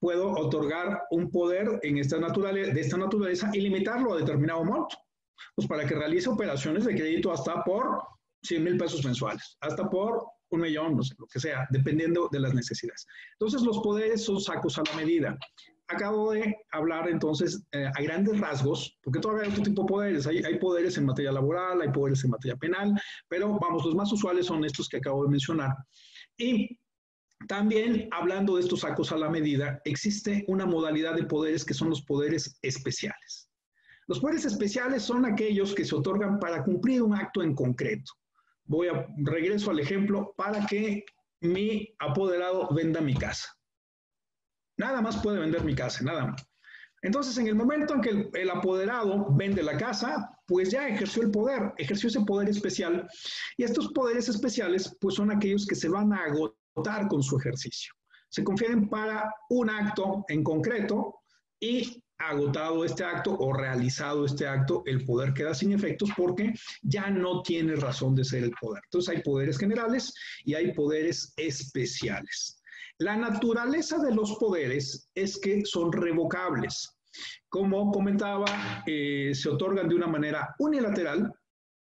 Puedo 0.00 0.30
otorgar 0.30 1.02
un 1.10 1.30
poder 1.30 1.80
en 1.82 1.98
esta 1.98 2.18
naturaleza, 2.18 2.72
de 2.72 2.80
esta 2.80 2.96
naturaleza 2.96 3.50
y 3.52 3.60
limitarlo 3.60 4.14
a 4.14 4.18
determinado 4.18 4.64
monto 4.64 4.96
pues 5.54 5.68
para 5.68 5.86
que 5.86 5.94
realice 5.94 6.28
operaciones 6.28 6.84
de 6.84 6.94
crédito 6.94 7.32
hasta 7.32 7.62
por 7.64 8.02
100 8.42 8.64
mil 8.64 8.76
pesos 8.76 9.04
mensuales, 9.04 9.56
hasta 9.60 9.88
por 9.88 10.24
un 10.50 10.60
millón, 10.60 10.96
no 10.96 11.02
sé, 11.02 11.14
lo 11.18 11.26
que 11.26 11.40
sea, 11.40 11.66
dependiendo 11.70 12.28
de 12.30 12.40
las 12.40 12.54
necesidades. 12.54 13.06
Entonces, 13.32 13.62
los 13.62 13.80
poderes 13.80 14.24
son 14.24 14.40
sacos 14.40 14.78
a 14.78 14.82
la 14.90 14.96
medida. 14.96 15.36
Acabo 15.88 16.32
de 16.32 16.54
hablar 16.72 17.08
entonces 17.08 17.62
eh, 17.72 17.90
a 17.94 18.02
grandes 18.02 18.38
rasgos, 18.38 18.98
porque 19.02 19.20
todavía 19.20 19.44
hay 19.44 19.50
otro 19.50 19.62
tipo 19.62 19.82
de 19.82 19.88
poderes. 19.88 20.26
Hay, 20.26 20.38
hay 20.38 20.58
poderes 20.58 20.98
en 20.98 21.06
materia 21.06 21.32
laboral, 21.32 21.80
hay 21.80 21.88
poderes 21.88 22.24
en 22.24 22.30
materia 22.30 22.56
penal, 22.56 22.92
pero 23.28 23.58
vamos, 23.58 23.84
los 23.84 23.94
más 23.94 24.12
usuales 24.12 24.46
son 24.46 24.64
estos 24.64 24.88
que 24.88 24.98
acabo 24.98 25.24
de 25.24 25.30
mencionar. 25.30 25.74
Y 26.36 26.78
también, 27.46 28.08
hablando 28.10 28.56
de 28.56 28.62
estos 28.62 28.80
sacos 28.80 29.12
a 29.12 29.16
la 29.16 29.30
medida, 29.30 29.80
existe 29.84 30.44
una 30.48 30.66
modalidad 30.66 31.14
de 31.14 31.24
poderes 31.24 31.64
que 31.64 31.74
son 31.74 31.88
los 31.88 32.02
poderes 32.02 32.58
especiales. 32.62 33.47
Los 34.08 34.20
poderes 34.20 34.46
especiales 34.46 35.02
son 35.02 35.26
aquellos 35.26 35.74
que 35.74 35.84
se 35.84 35.94
otorgan 35.94 36.40
para 36.40 36.64
cumplir 36.64 37.02
un 37.02 37.14
acto 37.14 37.42
en 37.42 37.54
concreto. 37.54 38.12
Voy 38.64 38.88
a 38.88 39.06
regreso 39.18 39.70
al 39.70 39.80
ejemplo 39.80 40.34
para 40.36 40.66
que 40.66 41.04
mi 41.42 41.94
apoderado 41.98 42.68
venda 42.74 43.02
mi 43.02 43.14
casa. 43.14 43.48
Nada 44.78 45.02
más 45.02 45.18
puede 45.22 45.40
vender 45.40 45.62
mi 45.62 45.74
casa, 45.74 46.02
nada 46.04 46.26
más. 46.26 46.48
Entonces, 47.02 47.36
en 47.38 47.46
el 47.46 47.54
momento 47.54 47.94
en 47.94 48.00
que 48.00 48.30
el, 48.32 48.50
apoderado 48.50 49.28
vende 49.30 49.62
la 49.62 49.76
casa, 49.76 50.30
pues 50.46 50.70
ya 50.70 50.88
ejerció 50.88 51.22
el 51.22 51.30
poder, 51.30 51.72
ejerció 51.76 52.08
ese 52.08 52.22
poder 52.22 52.48
especial. 52.48 53.08
Y 53.56 53.64
estos 53.64 53.92
poderes 53.92 54.28
especiales, 54.28 54.96
pues 55.00 55.16
son 55.16 55.30
aquellos 55.30 55.66
que 55.66 55.76
se 55.76 55.88
van 55.88 56.12
a 56.12 56.24
agotar 56.24 57.08
con 57.08 57.22
su 57.22 57.36
ejercicio. 57.38 57.92
Se 58.30 58.42
confieren 58.42 58.88
para 58.88 59.32
un 59.50 59.70
acto 59.70 60.24
en 60.28 60.42
concreto 60.42 61.20
y 61.60 62.02
agotado 62.18 62.84
este 62.84 63.04
acto 63.04 63.36
o 63.38 63.52
realizado 63.52 64.24
este 64.24 64.46
acto, 64.46 64.82
el 64.86 65.04
poder 65.04 65.32
queda 65.32 65.54
sin 65.54 65.72
efectos 65.72 66.10
porque 66.16 66.52
ya 66.82 67.10
no 67.10 67.42
tiene 67.42 67.76
razón 67.76 68.14
de 68.14 68.24
ser 68.24 68.44
el 68.44 68.52
poder. 68.60 68.82
Entonces 68.84 69.16
hay 69.16 69.22
poderes 69.22 69.58
generales 69.58 70.12
y 70.44 70.54
hay 70.54 70.72
poderes 70.72 71.32
especiales. 71.36 72.60
La 72.98 73.16
naturaleza 73.16 73.98
de 73.98 74.12
los 74.12 74.36
poderes 74.36 75.08
es 75.14 75.38
que 75.38 75.64
son 75.64 75.92
revocables. 75.92 76.96
Como 77.48 77.90
comentaba, 77.92 78.82
eh, 78.86 79.32
se 79.34 79.48
otorgan 79.48 79.88
de 79.88 79.94
una 79.94 80.08
manera 80.08 80.54
unilateral. 80.58 81.32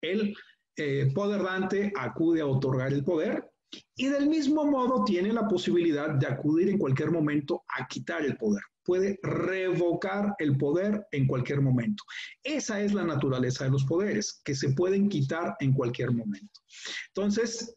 El 0.01 0.35
eh, 0.77 1.11
poder 1.13 1.43
dante 1.43 1.93
acude 1.95 2.41
a 2.41 2.47
otorgar 2.47 2.91
el 2.91 3.03
poder 3.03 3.51
y 3.95 4.07
del 4.07 4.27
mismo 4.27 4.65
modo 4.65 5.03
tiene 5.03 5.31
la 5.31 5.47
posibilidad 5.47 6.09
de 6.15 6.27
acudir 6.27 6.69
en 6.69 6.77
cualquier 6.77 7.11
momento 7.11 7.63
a 7.77 7.88
quitar 7.88 8.25
el 8.25 8.38
poder 8.38 8.63
puede 8.86 9.19
revocar 9.24 10.36
el 10.39 10.58
poder 10.58 11.06
en 11.12 11.28
cualquier 11.28 11.62
momento. 11.62 12.04
Esa 12.43 12.82
es 12.82 12.93
la 12.93 13.04
naturaleza 13.04 13.65
de 13.65 13.71
los 13.71 13.84
poderes, 13.84 14.41
que 14.45 14.56
se 14.56 14.69
pueden 14.69 15.10
quitar 15.10 15.56
en 15.60 15.74
cualquier 15.74 16.12
momento. 16.12 16.62
Entonces, 17.08 17.76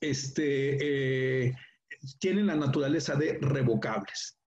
este, 0.00 1.46
eh, 1.46 1.54
tienen 2.18 2.46
la 2.46 2.56
naturaleza 2.56 3.14
de 3.14 3.38
revocables. 3.40 4.38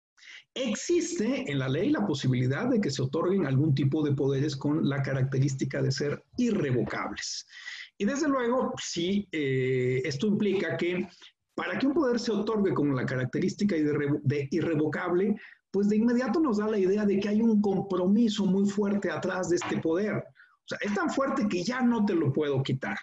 Existe 0.53 1.49
en 1.51 1.59
la 1.59 1.69
ley 1.69 1.91
la 1.91 2.05
posibilidad 2.05 2.67
de 2.67 2.81
que 2.81 2.89
se 2.89 3.03
otorguen 3.03 3.45
algún 3.45 3.75
tipo 3.75 4.03
de 4.03 4.13
poderes 4.13 4.55
con 4.55 4.89
la 4.89 5.03
característica 5.03 5.81
de 5.83 5.91
ser 5.91 6.23
irrevocables. 6.37 7.45
Y 7.99 8.05
desde 8.05 8.27
luego, 8.27 8.73
sí, 8.81 9.27
eh, 9.31 10.01
esto 10.03 10.25
implica 10.25 10.75
que 10.75 11.07
para 11.55 11.77
que 11.77 11.87
un 11.87 11.93
poder 11.93 12.19
se 12.19 12.31
otorgue 12.31 12.73
como 12.73 12.93
la 12.93 13.05
característica 13.05 13.75
de 13.75 14.47
irrevocable, 14.51 15.35
pues 15.77 15.89
de 15.89 15.97
inmediato 15.97 16.39
nos 16.39 16.57
da 16.57 16.67
la 16.67 16.79
idea 16.79 17.05
de 17.05 17.19
que 17.19 17.29
hay 17.29 17.39
un 17.39 17.61
compromiso 17.61 18.47
muy 18.47 18.67
fuerte 18.67 19.11
atrás 19.11 19.49
de 19.49 19.57
este 19.57 19.77
poder. 19.77 20.15
O 20.15 20.65
sea, 20.65 20.79
es 20.81 20.91
tan 20.95 21.07
fuerte 21.11 21.47
que 21.47 21.61
ya 21.61 21.81
no 21.81 22.03
te 22.03 22.15
lo 22.15 22.33
puedo 22.33 22.63
quitar. 22.63 22.97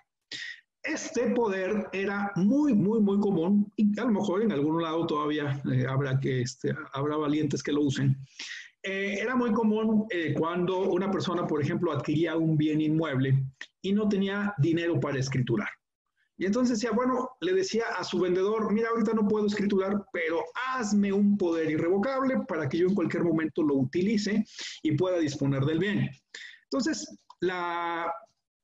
Este 0.83 1.31
poder 1.31 1.87
era 1.93 2.33
muy, 2.35 2.75
muy, 2.75 2.99
muy 2.99 3.21
común 3.21 3.73
y 3.77 3.97
a 3.97 4.03
lo 4.07 4.11
mejor 4.11 4.43
en 4.43 4.51
algún 4.51 4.83
lado 4.83 5.07
todavía 5.07 5.63
eh, 5.73 5.87
habrá, 5.89 6.19
que, 6.19 6.41
este, 6.41 6.75
habrá 6.95 7.17
valientes 7.17 7.63
que 7.63 7.71
lo 7.71 7.83
usen. 7.83 8.17
Eh, 8.83 9.19
era 9.21 9.37
muy 9.37 9.53
común 9.53 10.07
eh, 10.11 10.35
cuando 10.37 10.91
una 10.91 11.13
persona, 11.13 11.47
por 11.47 11.63
ejemplo, 11.63 11.93
adquiría 11.93 12.37
un 12.37 12.57
bien 12.57 12.81
inmueble 12.81 13.41
y 13.83 13.93
no 13.93 14.09
tenía 14.09 14.53
dinero 14.59 14.99
para 14.99 15.21
escriturar. 15.21 15.69
Y 16.37 16.47
entonces 16.47 16.79
decía, 16.79 16.95
bueno, 16.95 17.31
le 17.41 17.53
decía 17.53 17.85
a 17.97 18.03
su 18.03 18.19
vendedor, 18.19 18.73
mira, 18.73 18.89
ahorita 18.89 19.13
no 19.13 19.29
puedo 19.29 19.47
escriturar, 19.47 20.05
pero 20.13 20.43
hazme 20.73 21.13
un 21.13 21.39
poder 21.39 21.71
irrevocable 21.71 22.41
para 22.49 22.69
que 22.69 22.79
yo 22.79 22.89
en 22.89 22.95
cualquier 22.95 23.23
momento 23.23 23.63
lo 23.63 23.77
utilice 23.77 24.45
y 24.83 24.97
pueda 24.97 25.19
disponer 25.19 25.65
del 25.65 25.79
bien. 25.79 26.11
Entonces, 26.65 27.17
la 27.41 28.13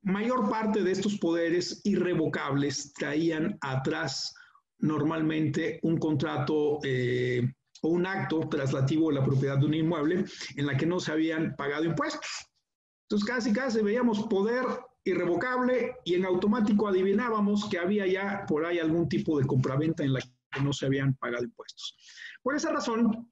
mayor 0.02 0.48
parte 0.48 0.82
de 0.82 0.90
estos 0.90 1.18
poderes 1.18 1.80
irrevocables 1.84 2.92
traían 2.94 3.56
atrás 3.60 4.34
normalmente 4.78 5.78
un 5.82 5.98
contrato 5.98 6.78
eh, 6.82 7.42
o 7.82 7.88
un 7.88 8.06
acto 8.06 8.40
traslativo 8.48 9.08
de 9.08 9.16
la 9.16 9.24
propiedad 9.24 9.58
de 9.58 9.66
un 9.66 9.74
inmueble 9.74 10.24
en 10.56 10.66
la 10.66 10.76
que 10.76 10.86
no 10.86 10.98
se 10.98 11.12
habían 11.12 11.54
pagado 11.56 11.84
impuestos. 11.84 12.48
Entonces 13.08 13.28
casi 13.28 13.52
casi 13.52 13.82
veíamos 13.82 14.26
poder 14.28 14.64
irrevocable 15.04 15.96
y 16.04 16.14
en 16.14 16.24
automático 16.24 16.88
adivinábamos 16.88 17.68
que 17.68 17.78
había 17.78 18.06
ya 18.06 18.44
por 18.46 18.64
ahí 18.64 18.78
algún 18.78 19.08
tipo 19.08 19.38
de 19.38 19.46
compraventa 19.46 20.04
en 20.04 20.12
la 20.12 20.20
que 20.20 20.60
no 20.62 20.72
se 20.72 20.86
habían 20.86 21.14
pagado 21.14 21.44
impuestos. 21.44 21.96
Por 22.42 22.54
esa 22.54 22.72
razón, 22.72 23.30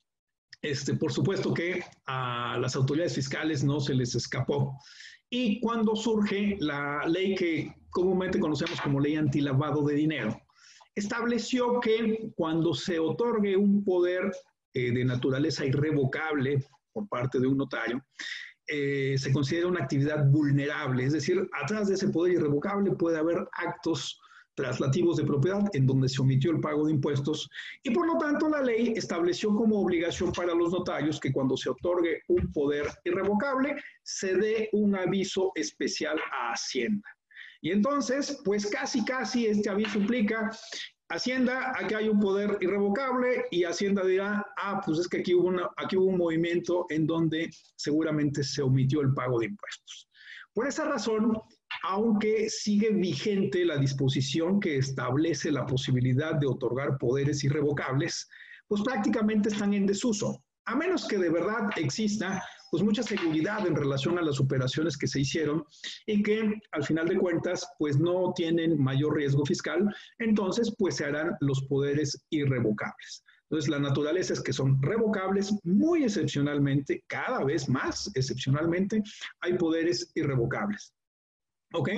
este, 0.63 0.95
por 0.95 1.13
supuesto 1.13 1.53
que 1.55 1.85
a 2.07 2.59
las 2.61 2.75
autoridades 2.77 3.15
fiscales 3.15 3.63
no 3.63 3.81
se 3.81 3.95
les 3.95 4.15
escapó 4.15 4.79
y 5.31 5.61
cuando 5.61 5.95
surge 5.95 6.57
la 6.61 7.07
ley 7.07 7.35
que 7.35 7.75
comúnmente 7.91 8.41
conocemos 8.41 8.81
como 8.81 9.01
ley 9.01 9.17
antilavado 9.17 9.83
de 9.85 9.95
dinero, 9.95 10.41
estableció 10.95 11.81
que 11.81 12.33
cuando 12.35 12.75
se 12.75 12.99
otorgue 12.99 13.57
un 13.57 13.85
poder 13.85 14.33
eh, 14.75 14.91
de 14.91 15.05
naturaleza 15.05 15.65
irrevocable 15.65 16.65
por 16.93 17.09
parte 17.09 17.39
de 17.39 17.47
un 17.47 17.59
notario, 17.59 18.05
eh, 18.69 19.17
se 19.19 19.33
considera 19.33 19.67
una 19.67 19.83
actividad 19.83 20.27
vulnerable, 20.27 21.05
es 21.05 21.13
decir, 21.13 21.49
atrás 21.63 21.89
de 21.89 21.95
ese 21.95 22.09
poder 22.09 22.35
irrevocable 22.35 22.93
puede 22.93 23.19
haber 23.19 23.49
actos 23.53 24.21
traslativos 24.59 25.17
de 25.17 25.25
propiedad 25.25 25.65
en 25.73 25.87
donde 25.87 26.09
se 26.09 26.21
omitió 26.21 26.51
el 26.51 26.61
pago 26.61 26.85
de 26.85 26.93
impuestos 26.93 27.49
y 27.85 27.91
por 27.91 28.07
lo 28.09 28.19
tanto 28.19 28.49
la 28.49 28.61
ley 28.61 28.93
estableció 28.97 29.55
como 29.55 29.81
obligación 29.81 30.33
para 30.33 30.53
los 30.53 30.73
notarios 30.73 31.21
que 31.21 31.33
cuando 31.33 31.57
se 31.57 31.71
otorgue 31.71 32.23
un 32.27 32.53
poder 32.53 32.87
irrevocable 33.05 33.77
se 34.03 34.35
dé 34.35 34.69
un 34.73 34.97
aviso 34.97 35.53
especial 35.55 36.19
a 36.33 36.53
Hacienda. 36.53 37.09
Y 37.61 37.71
entonces, 37.71 38.41
pues 38.45 38.67
casi, 38.67 39.05
casi 39.05 39.47
este 39.47 39.71
aviso 39.71 39.99
implica, 39.99 40.51
Hacienda, 41.11 41.73
aquí 41.75 41.95
hay 41.95 42.09
un 42.11 42.21
poder 42.21 42.59
irrevocable 42.61 43.47
y 43.51 43.65
Hacienda 43.65 44.05
dirá, 44.05 44.45
ah, 44.59 44.83
pues 44.85 44.99
es 44.99 45.09
que 45.09 45.19
aquí 45.19 45.35
hubo, 45.35 45.49
un 45.49 46.19
movimiento 46.19 46.85
en 46.91 47.07
donde 47.07 47.51
seguramente 47.77 48.45
se 48.45 48.61
omitió 48.61 49.01
el 49.01 49.15
pago 49.15 49.39
de 49.39 49.47
impuestos. 49.47 50.11
Por 50.53 50.67
esa 50.67 50.85
razón, 50.85 51.33
aunque 51.83 52.51
sigue 52.51 52.91
vigente 52.91 53.65
la 53.65 53.79
disposición 53.79 54.61
que 54.61 54.77
establece 54.77 55.51
la 55.51 55.65
posibilidad 55.65 56.35
de 56.35 56.47
otorgar 56.47 56.99
poderes 56.99 57.43
irrevocables, 57.43 58.29
pues 58.67 58.83
prácticamente 58.83 59.49
están 59.49 59.73
en 59.73 59.87
desuso, 59.87 60.45
a 60.67 60.77
menos 60.77 61.09
que 61.09 61.17
de 61.17 61.31
verdad 61.31 61.71
exista 61.77 62.45
pues 62.71 62.83
mucha 62.83 63.03
seguridad 63.03 63.67
en 63.67 63.75
relación 63.75 64.19
a 64.19 64.23
las 64.23 64.41
operaciones 64.41 64.97
que 64.97 65.07
se 65.07 65.21
hicieron 65.21 65.65
y 66.07 66.23
que 66.23 66.61
al 66.73 66.85
final 66.85 67.09
de 67.09 67.19
cuentas 67.19 67.67
pues 67.79 67.99
no 67.99 68.33
tienen 68.35 68.83
mayor 68.83 69.17
riesgo 69.17 69.45
fiscal, 69.45 69.95
entonces 70.19 70.75
pues 70.79 70.97
se 70.97 71.07
harán 71.07 71.37
los 71.41 71.63
poderes 71.63 72.25
irrevocables. 72.31 73.25
Entonces, 73.51 73.71
la 73.71 73.79
naturaleza 73.79 74.35
es 74.35 74.43
que 74.43 74.53
son 74.53 74.81
revocables 74.83 75.55
muy 75.65 76.05
excepcionalmente, 76.05 77.03
cada 77.07 77.45
vez 77.45 77.69
más 77.69 78.11
excepcionalmente, 78.15 79.03
hay 79.41 79.55
poderes 79.55 80.11
irrevocables. 80.15 80.93
¿Ok? 81.73 81.91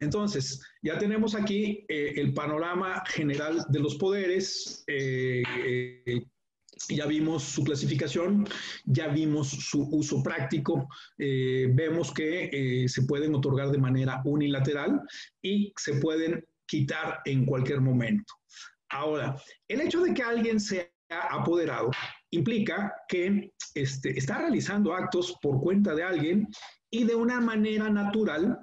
Entonces, 0.00 0.60
ya 0.82 0.98
tenemos 0.98 1.34
aquí 1.34 1.84
eh, 1.88 2.14
el 2.16 2.34
panorama 2.34 3.02
general 3.06 3.64
de 3.68 3.80
los 3.80 3.96
poderes. 3.96 4.84
Eh, 4.86 5.42
eh, 5.64 6.24
ya 6.88 7.06
vimos 7.06 7.42
su 7.42 7.64
clasificación, 7.64 8.46
ya 8.84 9.08
vimos 9.08 9.48
su 9.48 9.88
uso 9.90 10.22
práctico, 10.22 10.88
vemos 11.18 12.12
que 12.12 12.86
se 12.88 13.02
pueden 13.02 13.34
otorgar 13.34 13.70
de 13.70 13.78
manera 13.78 14.20
unilateral 14.24 15.00
y 15.42 15.72
se 15.76 15.94
pueden 15.94 16.44
quitar 16.66 17.20
en 17.24 17.44
cualquier 17.44 17.80
momento. 17.80 18.32
Ahora, 18.90 19.36
el 19.68 19.80
hecho 19.80 20.00
de 20.02 20.14
que 20.14 20.22
alguien 20.22 20.60
sea 20.60 20.88
apoderado 21.30 21.90
implica 22.30 22.94
que 23.08 23.52
este, 23.74 24.18
está 24.18 24.38
realizando 24.38 24.94
actos 24.94 25.36
por 25.42 25.60
cuenta 25.60 25.94
de 25.94 26.02
alguien 26.02 26.48
y 26.90 27.04
de 27.04 27.14
una 27.14 27.40
manera 27.40 27.90
natural 27.90 28.58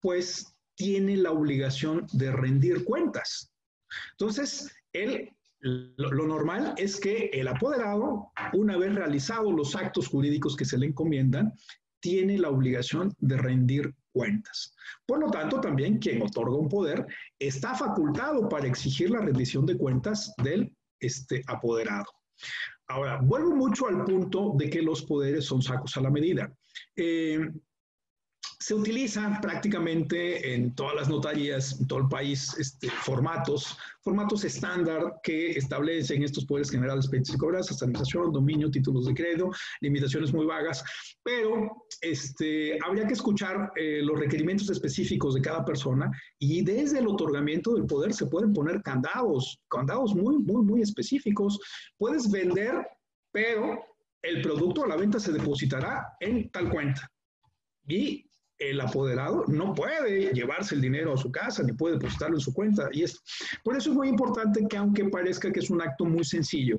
pues 0.00 0.54
tiene 0.74 1.16
la 1.16 1.30
obligación 1.32 2.06
de 2.12 2.32
rendir 2.32 2.84
cuentas. 2.84 3.52
Entonces, 4.12 4.74
él, 4.92 5.33
lo, 5.64 6.26
normal 6.26 6.74
es 6.76 7.00
que 7.00 7.30
el 7.32 7.48
apoderado, 7.48 8.30
una 8.52 8.76
vez 8.76 8.94
realizados 8.94 9.52
los 9.52 9.74
actos 9.74 10.08
jurídicos 10.08 10.56
que 10.56 10.66
se 10.66 10.76
le 10.76 10.86
encomiendan, 10.86 11.54
tiene 12.00 12.36
la 12.36 12.50
obligación 12.50 13.14
de 13.18 13.38
rendir 13.38 13.94
cuentas. 14.12 14.76
Por 15.06 15.20
lo 15.20 15.30
tanto, 15.30 15.60
también 15.60 15.98
quien 15.98 16.20
otorga 16.20 16.56
un 16.56 16.68
poder 16.68 17.06
está 17.38 17.74
facultado 17.74 18.46
para 18.46 18.66
exigir 18.66 19.08
la 19.08 19.20
rendición 19.20 19.64
de 19.64 19.78
cuentas 19.78 20.34
del 20.42 20.70
este, 21.00 21.42
apoderado. 21.46 22.04
Ahora, 22.88 23.20
vuelvo 23.22 23.56
mucho 23.56 23.86
al 23.88 24.04
punto 24.04 24.52
de 24.58 24.68
que 24.68 24.82
los 24.82 25.02
poderes 25.02 25.46
son 25.46 25.62
sacos 25.62 25.96
a 25.96 26.02
la 26.02 26.10
medida. 26.10 26.52
Eh, 26.94 27.40
se 28.64 28.72
utiliza 28.72 29.38
prácticamente 29.42 30.54
en 30.54 30.74
todas 30.74 30.94
las 30.94 31.10
notarías, 31.10 31.78
en 31.78 31.86
todo 31.86 31.98
el 31.98 32.08
país, 32.08 32.56
este, 32.58 32.88
formatos, 32.88 33.76
formatos 34.00 34.42
estándar 34.42 35.20
que 35.22 35.50
establecen 35.50 36.22
estos 36.22 36.46
poderes 36.46 36.70
generales, 36.70 37.06
pedidos 37.06 37.34
y 37.34 37.36
cobranzas, 37.36 37.82
administración, 37.82 38.32
dominio, 38.32 38.70
títulos 38.70 39.04
de 39.04 39.12
crédito, 39.12 39.50
limitaciones 39.82 40.32
muy 40.32 40.46
vagas, 40.46 40.82
pero 41.22 41.84
este, 42.00 42.78
habría 42.82 43.06
que 43.06 43.12
escuchar 43.12 43.70
eh, 43.76 44.00
los 44.02 44.18
requerimientos 44.18 44.70
específicos 44.70 45.34
de 45.34 45.42
cada 45.42 45.62
persona 45.62 46.10
y 46.38 46.64
desde 46.64 47.00
el 47.00 47.08
otorgamiento 47.08 47.74
del 47.74 47.84
poder 47.84 48.14
se 48.14 48.28
pueden 48.28 48.54
poner 48.54 48.82
candados, 48.82 49.60
candados 49.68 50.14
muy, 50.14 50.38
muy, 50.38 50.64
muy 50.64 50.80
específicos. 50.80 51.60
Puedes 51.98 52.30
vender, 52.30 52.76
pero 53.30 53.84
el 54.22 54.40
producto 54.40 54.84
a 54.84 54.88
la 54.88 54.96
venta 54.96 55.20
se 55.20 55.32
depositará 55.32 56.16
en 56.18 56.48
tal 56.48 56.70
cuenta. 56.70 57.06
Y 57.86 58.24
el 58.70 58.80
apoderado 58.80 59.44
no 59.48 59.74
puede 59.74 60.32
llevarse 60.32 60.74
el 60.74 60.80
dinero 60.80 61.14
a 61.14 61.16
su 61.16 61.30
casa 61.30 61.62
ni 61.62 61.72
puede 61.72 61.94
depositarlo 61.94 62.36
en 62.36 62.40
su 62.40 62.52
cuenta. 62.52 62.88
Y 62.92 63.02
es, 63.02 63.22
por 63.62 63.76
eso 63.76 63.90
es 63.90 63.96
muy 63.96 64.08
importante 64.08 64.66
que 64.68 64.76
aunque 64.76 65.04
parezca 65.06 65.52
que 65.52 65.60
es 65.60 65.70
un 65.70 65.82
acto 65.82 66.04
muy 66.04 66.24
sencillo, 66.24 66.78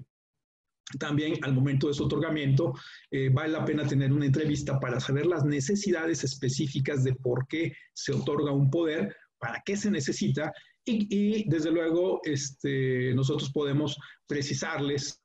también 1.00 1.43
al 1.43 1.54
momento 1.54 1.88
de 1.88 1.93
su 1.93 2.06
otorgamiento 2.06 2.74
eh, 3.10 3.30
vale 3.30 3.54
la 3.54 3.65
pena 3.65 3.88
tener 3.88 4.13
una 4.13 4.26
entrevista 4.26 4.80
para 4.80 5.00
saber 5.00 5.26
las 5.26 5.43
necesidades 5.43 6.24
específicas 6.24 7.04
de 7.04 7.15
por 7.15 7.48
qué 7.48 7.74
se 7.93 8.13
otorga 8.13 8.52
un 8.52 8.69
poder, 8.69 9.15
para 9.39 9.62
qué 9.65 9.76
se 9.76 9.89
necesita 9.89 10.54
y, 10.88 11.50
desde 11.50 11.71
luego 11.71 12.21
este, 12.24 13.13
nosotros 13.15 13.52
podemos 13.52 13.98
precisarles 14.28 15.19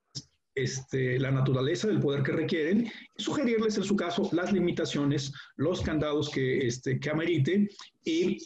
este, 0.62 1.18
la 1.18 1.30
naturaleza 1.30 1.88
del 1.88 2.00
poder 2.00 2.22
que 2.22 2.32
requieren 2.32 2.90
y 3.16 3.22
sugerirles 3.22 3.76
en 3.76 3.84
su 3.84 3.96
caso 3.96 4.28
las 4.32 4.52
limitaciones, 4.52 5.32
los 5.56 5.80
candados 5.82 6.30
que, 6.30 6.66
este, 6.66 6.98
que 6.98 7.10
amerite 7.10 7.68
y 8.04 8.38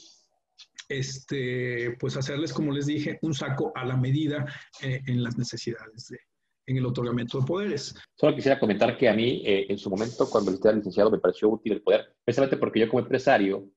este, 0.88 1.96
pues 1.98 2.16
hacerles, 2.16 2.52
como 2.52 2.72
les 2.72 2.86
dije, 2.86 3.18
un 3.22 3.34
saco 3.34 3.72
a 3.74 3.84
la 3.84 3.96
medida 3.96 4.46
eh, 4.82 5.00
en 5.06 5.22
las 5.22 5.38
necesidades 5.38 6.08
de, 6.08 6.18
en 6.66 6.76
el 6.76 6.86
otorgamiento 6.86 7.40
de 7.40 7.46
poderes. 7.46 7.94
Solo 8.14 8.34
quisiera 8.34 8.58
comentar 8.58 8.96
que 8.96 9.08
a 9.08 9.14
mí, 9.14 9.42
eh, 9.44 9.66
en 9.68 9.78
su 9.78 9.90
momento, 9.90 10.28
cuando 10.28 10.50
estaba 10.50 10.74
licenciado, 10.74 11.10
me 11.10 11.18
pareció 11.18 11.48
útil 11.48 11.72
el 11.72 11.82
poder, 11.82 12.14
precisamente 12.24 12.56
porque 12.56 12.80
yo 12.80 12.88
como 12.88 13.00
empresario, 13.00 13.68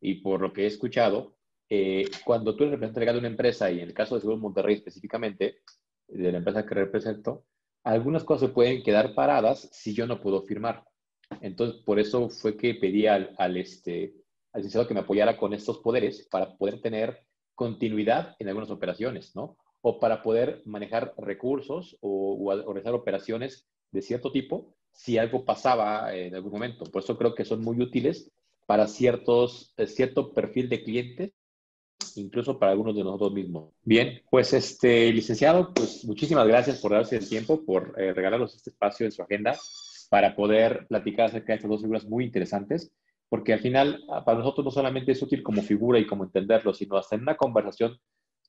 y 0.00 0.14
por 0.14 0.40
lo 0.40 0.52
que 0.52 0.64
he 0.64 0.66
escuchado, 0.66 1.36
eh, 1.68 2.04
cuando 2.24 2.54
tú 2.54 2.64
eres 2.64 2.72
representante 2.72 3.00
legal 3.00 3.14
de 3.14 3.20
una 3.20 3.28
empresa, 3.28 3.70
y 3.70 3.80
en 3.80 3.88
el 3.88 3.94
caso 3.94 4.14
de 4.14 4.20
Seguro 4.20 4.38
Monterrey 4.38 4.74
específicamente, 4.74 5.60
de 6.08 6.32
la 6.32 6.38
empresa 6.38 6.66
que 6.66 6.74
represento, 6.74 7.44
algunas 7.84 8.24
cosas 8.24 8.50
pueden 8.50 8.82
quedar 8.82 9.14
paradas 9.14 9.68
si 9.72 9.94
yo 9.94 10.06
no 10.06 10.20
puedo 10.20 10.42
firmar. 10.42 10.84
Entonces, 11.40 11.80
por 11.82 11.98
eso 11.98 12.28
fue 12.28 12.56
que 12.56 12.74
pedí 12.74 13.06
al, 13.06 13.34
al, 13.38 13.56
este, 13.56 14.14
al 14.52 14.60
licenciado 14.60 14.86
que 14.86 14.94
me 14.94 15.00
apoyara 15.00 15.36
con 15.36 15.52
estos 15.54 15.78
poderes 15.78 16.28
para 16.30 16.56
poder 16.56 16.80
tener 16.80 17.24
continuidad 17.54 18.36
en 18.38 18.48
algunas 18.48 18.70
operaciones, 18.70 19.34
¿no? 19.34 19.56
O 19.80 19.98
para 19.98 20.22
poder 20.22 20.62
manejar 20.64 21.14
recursos 21.16 21.96
o, 22.00 22.36
o 22.44 22.72
realizar 22.72 22.94
operaciones 22.94 23.66
de 23.90 24.02
cierto 24.02 24.30
tipo 24.30 24.74
si 24.92 25.18
algo 25.18 25.44
pasaba 25.44 26.14
en 26.14 26.34
algún 26.34 26.52
momento. 26.52 26.84
Por 26.84 27.02
eso 27.02 27.16
creo 27.16 27.34
que 27.34 27.44
son 27.44 27.62
muy 27.62 27.80
útiles 27.80 28.30
para 28.66 28.86
ciertos, 28.86 29.74
cierto 29.86 30.32
perfil 30.32 30.68
de 30.68 30.84
clientes, 30.84 31.32
incluso 32.16 32.58
para 32.58 32.72
algunos 32.72 32.94
de 32.94 33.04
nosotros 33.04 33.32
mismos. 33.32 33.70
Bien, 33.84 34.22
pues 34.30 34.52
este 34.52 35.12
licenciado, 35.12 35.72
pues 35.74 36.04
muchísimas 36.04 36.46
gracias 36.46 36.80
por 36.80 36.92
darse 36.92 37.16
el 37.16 37.28
tiempo, 37.28 37.64
por 37.64 37.94
eh, 37.98 38.12
regalarnos 38.12 38.54
este 38.54 38.70
espacio 38.70 39.06
en 39.06 39.12
su 39.12 39.22
agenda 39.22 39.56
para 40.10 40.36
poder 40.36 40.86
platicar 40.88 41.26
acerca 41.26 41.52
de 41.52 41.56
estas 41.56 41.70
dos 41.70 41.80
figuras 41.80 42.04
muy 42.04 42.24
interesantes, 42.24 42.92
porque 43.28 43.54
al 43.54 43.60
final 43.60 44.04
ah, 44.10 44.24
para 44.24 44.38
nosotros 44.38 44.64
no 44.64 44.70
solamente 44.70 45.12
es 45.12 45.22
útil 45.22 45.42
como 45.42 45.62
figura 45.62 45.98
y 45.98 46.06
como 46.06 46.24
entenderlo, 46.24 46.74
sino 46.74 46.96
hasta 46.96 47.16
en 47.16 47.22
una 47.22 47.36
conversación 47.36 47.98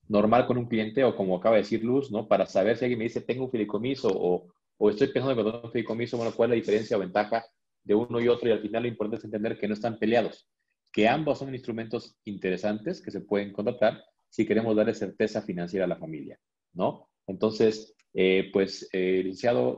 normal 0.10 0.46
con 0.46 0.58
un 0.58 0.66
cliente 0.66 1.04
o 1.04 1.16
como 1.16 1.38
acaba 1.38 1.56
de 1.56 1.62
decir 1.62 1.84
Luz, 1.84 2.12
¿no? 2.12 2.28
Para 2.28 2.46
saber 2.46 2.78
si 2.78 2.84
alguien 2.86 3.00
me 3.00 3.06
dice 3.06 3.22
tengo 3.22 3.46
un 3.46 3.52
fideicomiso 3.52 4.10
o, 4.14 4.48
o 4.78 4.90
estoy 4.90 5.08
pensando 5.08 5.40
en 5.40 5.56
un 5.64 5.72
fideicomiso, 5.72 6.18
bueno, 6.18 6.34
cuál 6.36 6.50
es 6.50 6.50
la 6.52 6.56
diferencia 6.56 6.98
o 6.98 7.00
ventaja 7.00 7.46
de 7.84 7.96
uno 7.96 8.20
y 8.20 8.28
otro 8.28 8.50
y 8.50 8.52
al 8.52 8.62
final 8.62 8.84
lo 8.84 8.90
importante 8.90 9.18
es 9.18 9.24
entender 9.24 9.58
que 9.58 9.68
no 9.68 9.74
están 9.74 9.98
peleados, 9.98 10.50
que 10.94 11.10
ambos 11.10 11.40
son 11.40 11.54
instrumentos 11.54 12.16
interesantes 12.24 13.02
que 13.02 13.12
se 13.12 13.20
pueden 13.20 13.52
contratar 13.52 14.02
si 14.30 14.46
queremos 14.46 14.76
darle 14.76 14.94
certeza 14.94 15.42
financiera 15.42 15.84
a 15.84 15.90
la 15.90 15.98
familia, 15.98 16.40
¿no? 16.74 17.10
Entonces, 17.28 17.94
eh, 18.14 18.50
pues, 18.54 18.88
eh, 18.94 19.30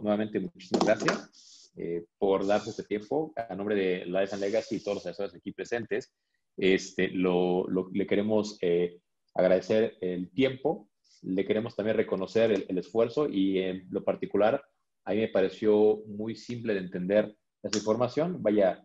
nuevamente 0.02 0.40
muchísimas 0.40 0.86
gracias. 0.86 1.56
Eh, 1.78 2.06
por 2.18 2.48
darse 2.48 2.70
este 2.70 2.84
tiempo. 2.84 3.34
A 3.36 3.54
nombre 3.54 3.76
de 3.76 4.06
Life 4.06 4.34
and 4.34 4.42
Legacy 4.42 4.78
y 4.78 4.80
todos 4.80 4.96
los 4.96 5.06
asesores 5.06 5.36
aquí 5.36 5.52
presentes, 5.52 6.14
este, 6.56 7.10
lo, 7.10 7.68
le 7.92 8.08
queremos 8.08 8.58
eh, 8.62 9.02
agradecer 9.34 9.98
el 10.00 10.32
tiempo, 10.32 10.88
le 11.22 11.46
queremos 11.46 11.76
también 11.76 11.98
reconocer 11.98 12.52
el, 12.52 12.78
esfuerzo 12.78 13.28
y 13.28 13.60
en 13.60 13.88
lo 13.90 14.06
particular, 14.06 14.64
a 15.04 15.12
mí 15.12 15.18
me 15.18 15.28
pareció 15.28 16.02
muy 16.08 16.38
simple 16.38 16.74
de 16.74 16.80
entender 16.80 17.36
esa 17.62 17.78
información. 17.78 18.42
Vaya, 18.42 18.82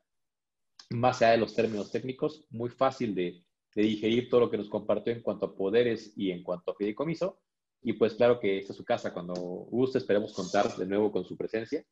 más 0.91 1.21
allá 1.21 1.33
de 1.33 1.39
los 1.39 1.55
términos 1.55 1.91
técnicos, 1.91 2.47
muy 2.51 2.71
fácil 2.71 3.15
de, 3.15 3.45
de 3.75 3.83
digerir 3.83 4.29
todo 4.29 4.41
lo 4.41 4.51
que 4.51 4.59
nos 4.59 4.69
compartió 4.69 5.13
en 5.13 5.23
cuanto 5.23 5.47
a 5.47 5.55
poderes 5.55 6.13
y 6.17 6.31
en 6.31 6.43
cuanto 6.43 6.71
a 6.71 6.75
fideicomiso. 6.75 7.41
Y 7.83 7.95
pues 7.95 8.15
claro 8.15 8.41
que 8.41 8.59
esta 8.59 8.73
es 8.73 8.77
su 8.77 8.85
casa. 8.85 9.13
Cuando 9.13 9.35
guste, 9.35 9.99
esperemos 9.99 10.33
contar 10.33 10.75
de 10.77 10.87
nuevo 10.87 11.11
con 11.13 11.25
su 11.25 11.37
presencia 11.37 11.85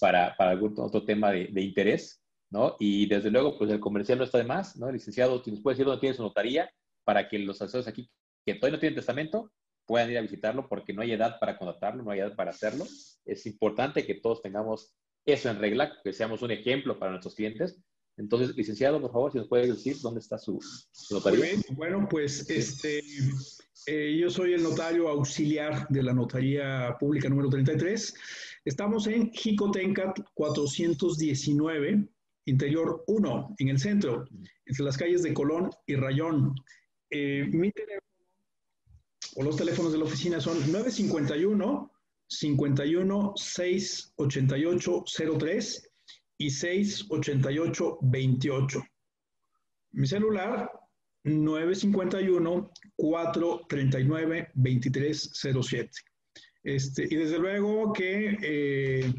para, 0.00 0.34
para 0.36 0.50
algún 0.50 0.74
otro 0.78 1.04
tema 1.04 1.30
de, 1.30 1.48
de, 1.48 1.62
interés, 1.62 2.22
¿no? 2.50 2.76
Y 2.80 3.06
desde 3.06 3.30
luego, 3.30 3.56
pues 3.56 3.70
el 3.70 3.80
comercial 3.80 4.18
no 4.18 4.24
está 4.24 4.38
de 4.38 4.44
más, 4.44 4.76
¿no? 4.76 4.90
Licenciado, 4.90 5.42
si 5.42 5.50
nos 5.52 5.60
puede 5.60 5.74
decir 5.74 5.86
dónde 5.86 6.00
tiene 6.00 6.16
su 6.16 6.22
notaría 6.22 6.70
para 7.04 7.28
que 7.28 7.38
los 7.38 7.60
asesores 7.60 7.86
aquí 7.86 8.10
que 8.44 8.54
todavía 8.54 8.76
no 8.76 8.80
tienen 8.80 8.96
testamento 8.96 9.50
puedan 9.86 10.10
ir 10.10 10.18
a 10.18 10.22
visitarlo 10.22 10.68
porque 10.68 10.92
no 10.92 11.02
hay 11.02 11.12
edad 11.12 11.38
para 11.38 11.58
contratarlo, 11.58 12.02
no 12.02 12.10
hay 12.10 12.20
edad 12.20 12.34
para 12.34 12.50
hacerlo. 12.50 12.84
Es 13.24 13.46
importante 13.46 14.06
que 14.06 14.14
todos 14.14 14.42
tengamos 14.42 14.94
eso 15.26 15.50
en 15.50 15.58
regla, 15.58 15.92
que 16.02 16.12
seamos 16.12 16.42
un 16.42 16.50
ejemplo 16.50 16.98
para 16.98 17.10
nuestros 17.12 17.34
clientes. 17.34 17.82
Entonces, 18.16 18.56
licenciado, 18.56 19.00
por 19.00 19.12
favor, 19.12 19.32
si 19.32 19.38
nos 19.38 19.48
puede 19.48 19.66
decir 19.66 19.96
dónde 20.00 20.20
está 20.20 20.38
su, 20.38 20.60
notaría. 21.10 21.60
Bueno, 21.70 22.06
pues 22.08 22.48
este, 22.48 23.02
eh, 23.86 24.16
yo 24.18 24.30
soy 24.30 24.54
el 24.54 24.62
notario 24.62 25.08
auxiliar 25.08 25.88
de 25.88 26.02
la 26.02 26.14
Notaría 26.14 26.96
Pública 26.98 27.28
número 27.28 27.48
33. 27.48 28.14
Estamos 28.64 29.06
en 29.08 29.32
Jicotencat 29.32 30.20
419, 30.34 32.08
interior 32.46 33.02
1, 33.06 33.56
en 33.58 33.68
el 33.68 33.78
centro, 33.78 34.24
entre 34.64 34.84
las 34.84 34.96
calles 34.96 35.22
de 35.22 35.34
Colón 35.34 35.70
y 35.86 35.96
Rayón. 35.96 36.54
Eh, 37.10 37.46
mi 37.50 37.70
teléfono 37.72 38.04
o 39.36 39.42
los 39.42 39.56
teléfonos 39.56 39.92
de 39.92 39.98
la 39.98 40.04
oficina 40.04 40.40
son 40.40 40.58
951 40.70 41.90
51 42.28 43.32
688 43.36 45.04
03 45.38 45.93
y 46.38 46.50
688 46.50 47.98
28. 48.02 48.82
Mi 49.92 50.06
celular 50.06 50.70
951 51.24 52.70
439 52.96 54.50
2307. 54.54 55.90
Este, 56.62 57.04
y 57.04 57.16
desde 57.16 57.38
luego 57.38 57.92
que 57.92 58.38
eh, 58.42 59.14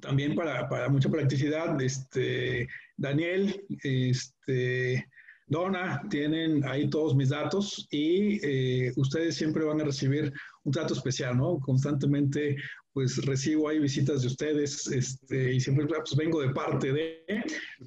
también 0.00 0.34
para, 0.34 0.68
para, 0.68 0.88
mucha 0.88 1.10
practicidad, 1.10 1.80
este, 1.80 2.68
Daniel, 2.96 3.64
este, 3.82 5.06
Donna, 5.46 6.02
tienen 6.10 6.64
ahí 6.64 6.88
todos 6.88 7.14
mis 7.14 7.30
datos 7.30 7.86
y 7.90 8.38
eh, 8.42 8.92
ustedes 8.96 9.36
siempre 9.36 9.64
van 9.64 9.80
a 9.80 9.84
recibir 9.84 10.32
un 10.64 10.72
trato 10.72 10.94
especial, 10.94 11.36
¿no? 11.36 11.58
Constantemente, 11.58 12.56
pues 12.92 13.24
recibo 13.24 13.68
ahí 13.68 13.78
visitas 13.78 14.22
de 14.22 14.28
ustedes 14.28 14.86
este, 14.88 15.54
y 15.54 15.60
siempre 15.60 15.86
pues, 15.86 16.14
vengo 16.16 16.40
de 16.40 16.50
parte 16.50 16.92
de, 16.92 17.24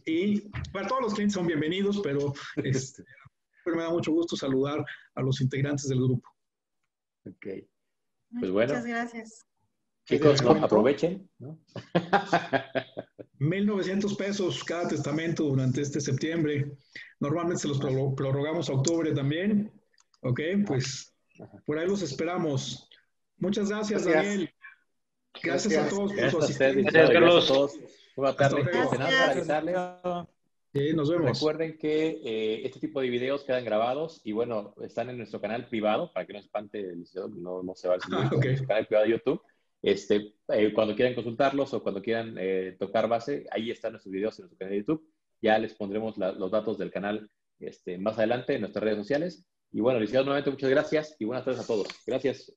y 0.05 0.41
para 0.71 0.87
todos 0.87 1.01
los 1.03 1.13
clientes 1.13 1.35
son 1.35 1.47
bienvenidos, 1.47 2.01
pero 2.03 2.33
este, 2.57 3.03
me 3.65 3.83
da 3.83 3.89
mucho 3.89 4.11
gusto 4.11 4.35
saludar 4.35 4.83
a 5.15 5.21
los 5.21 5.41
integrantes 5.41 5.87
del 5.87 5.99
grupo. 5.99 6.29
Ok. 7.25 7.47
Pues 8.39 8.51
bueno. 8.51 8.73
Muchas 8.73 8.85
gracias. 8.85 9.45
Chicos, 10.05 10.41
aprovechen. 10.41 11.27
¿no? 11.39 11.59
1.900 13.39 14.15
pesos 14.17 14.63
cada 14.63 14.87
testamento 14.87 15.45
durante 15.45 15.81
este 15.81 15.99
septiembre. 15.99 16.77
Normalmente 17.19 17.61
se 17.63 17.67
los 17.67 17.79
prorrogamos 17.79 18.69
a 18.69 18.73
octubre 18.73 19.11
también. 19.13 19.71
Ok, 20.21 20.41
pues 20.67 21.14
por 21.65 21.77
ahí 21.77 21.87
los 21.87 22.01
esperamos. 22.01 22.89
Muchas 23.37 23.69
gracias, 23.69 24.05
Daniel. 24.05 24.49
Gracias, 25.43 25.75
a 25.75 25.89
todos 25.89 26.13
por 26.13 26.31
su 26.31 26.39
asistencia. 26.39 26.91
Gracias, 26.91 27.11
Carlos. 27.11 27.79
Buenas 28.15 28.37
tardes. 28.37 30.27
Sí, 30.75 30.93
nos 30.93 31.09
vemos. 31.09 31.39
Recuerden 31.39 31.77
que 31.77 32.21
eh, 32.23 32.65
este 32.65 32.81
tipo 32.81 32.99
de 32.99 33.09
videos 33.09 33.45
quedan 33.45 33.63
grabados 33.63 34.19
y 34.25 34.33
bueno, 34.33 34.75
están 34.81 35.09
en 35.09 35.17
nuestro 35.17 35.39
canal 35.39 35.67
privado 35.67 36.11
para 36.11 36.25
que 36.25 36.33
no 36.33 36.39
espante, 36.39 36.95
no, 37.29 37.63
no 37.63 37.75
se 37.75 37.87
va 37.87 37.95
a 37.95 37.97
ah, 38.11 38.27
okay. 38.27 38.39
en 38.39 38.47
nuestro 38.47 38.67
canal 38.67 38.85
privado 38.85 39.05
de 39.05 39.11
YouTube. 39.11 39.41
Este, 39.81 40.33
eh, 40.49 40.73
cuando 40.73 40.93
quieran 40.95 41.13
consultarlos 41.13 41.73
o 41.73 41.81
cuando 41.81 42.01
quieran 42.01 42.35
eh, 42.37 42.75
tocar 42.77 43.07
base, 43.07 43.45
ahí 43.51 43.71
están 43.71 43.93
nuestros 43.93 44.11
videos 44.11 44.37
en 44.37 44.43
nuestro 44.43 44.57
canal 44.57 44.71
de 44.73 44.79
YouTube. 44.79 45.09
Ya 45.41 45.57
les 45.59 45.73
pondremos 45.73 46.17
la, 46.17 46.33
los 46.33 46.51
datos 46.51 46.77
del 46.77 46.91
canal 46.91 47.29
este, 47.59 47.97
más 47.97 48.17
adelante 48.17 48.55
en 48.55 48.61
nuestras 48.61 48.83
redes 48.83 48.97
sociales. 48.97 49.45
Y 49.75 49.81
bueno, 49.81 49.99
licenciado, 49.99 50.23
nuevamente 50.23 50.51
muchas 50.51 50.69
gracias 50.69 51.17
y 51.19 51.25
buenas 51.25 51.43
tardes 51.43 51.59
a 51.59 51.67
todos. 51.67 51.87
Gracias. 52.07 52.49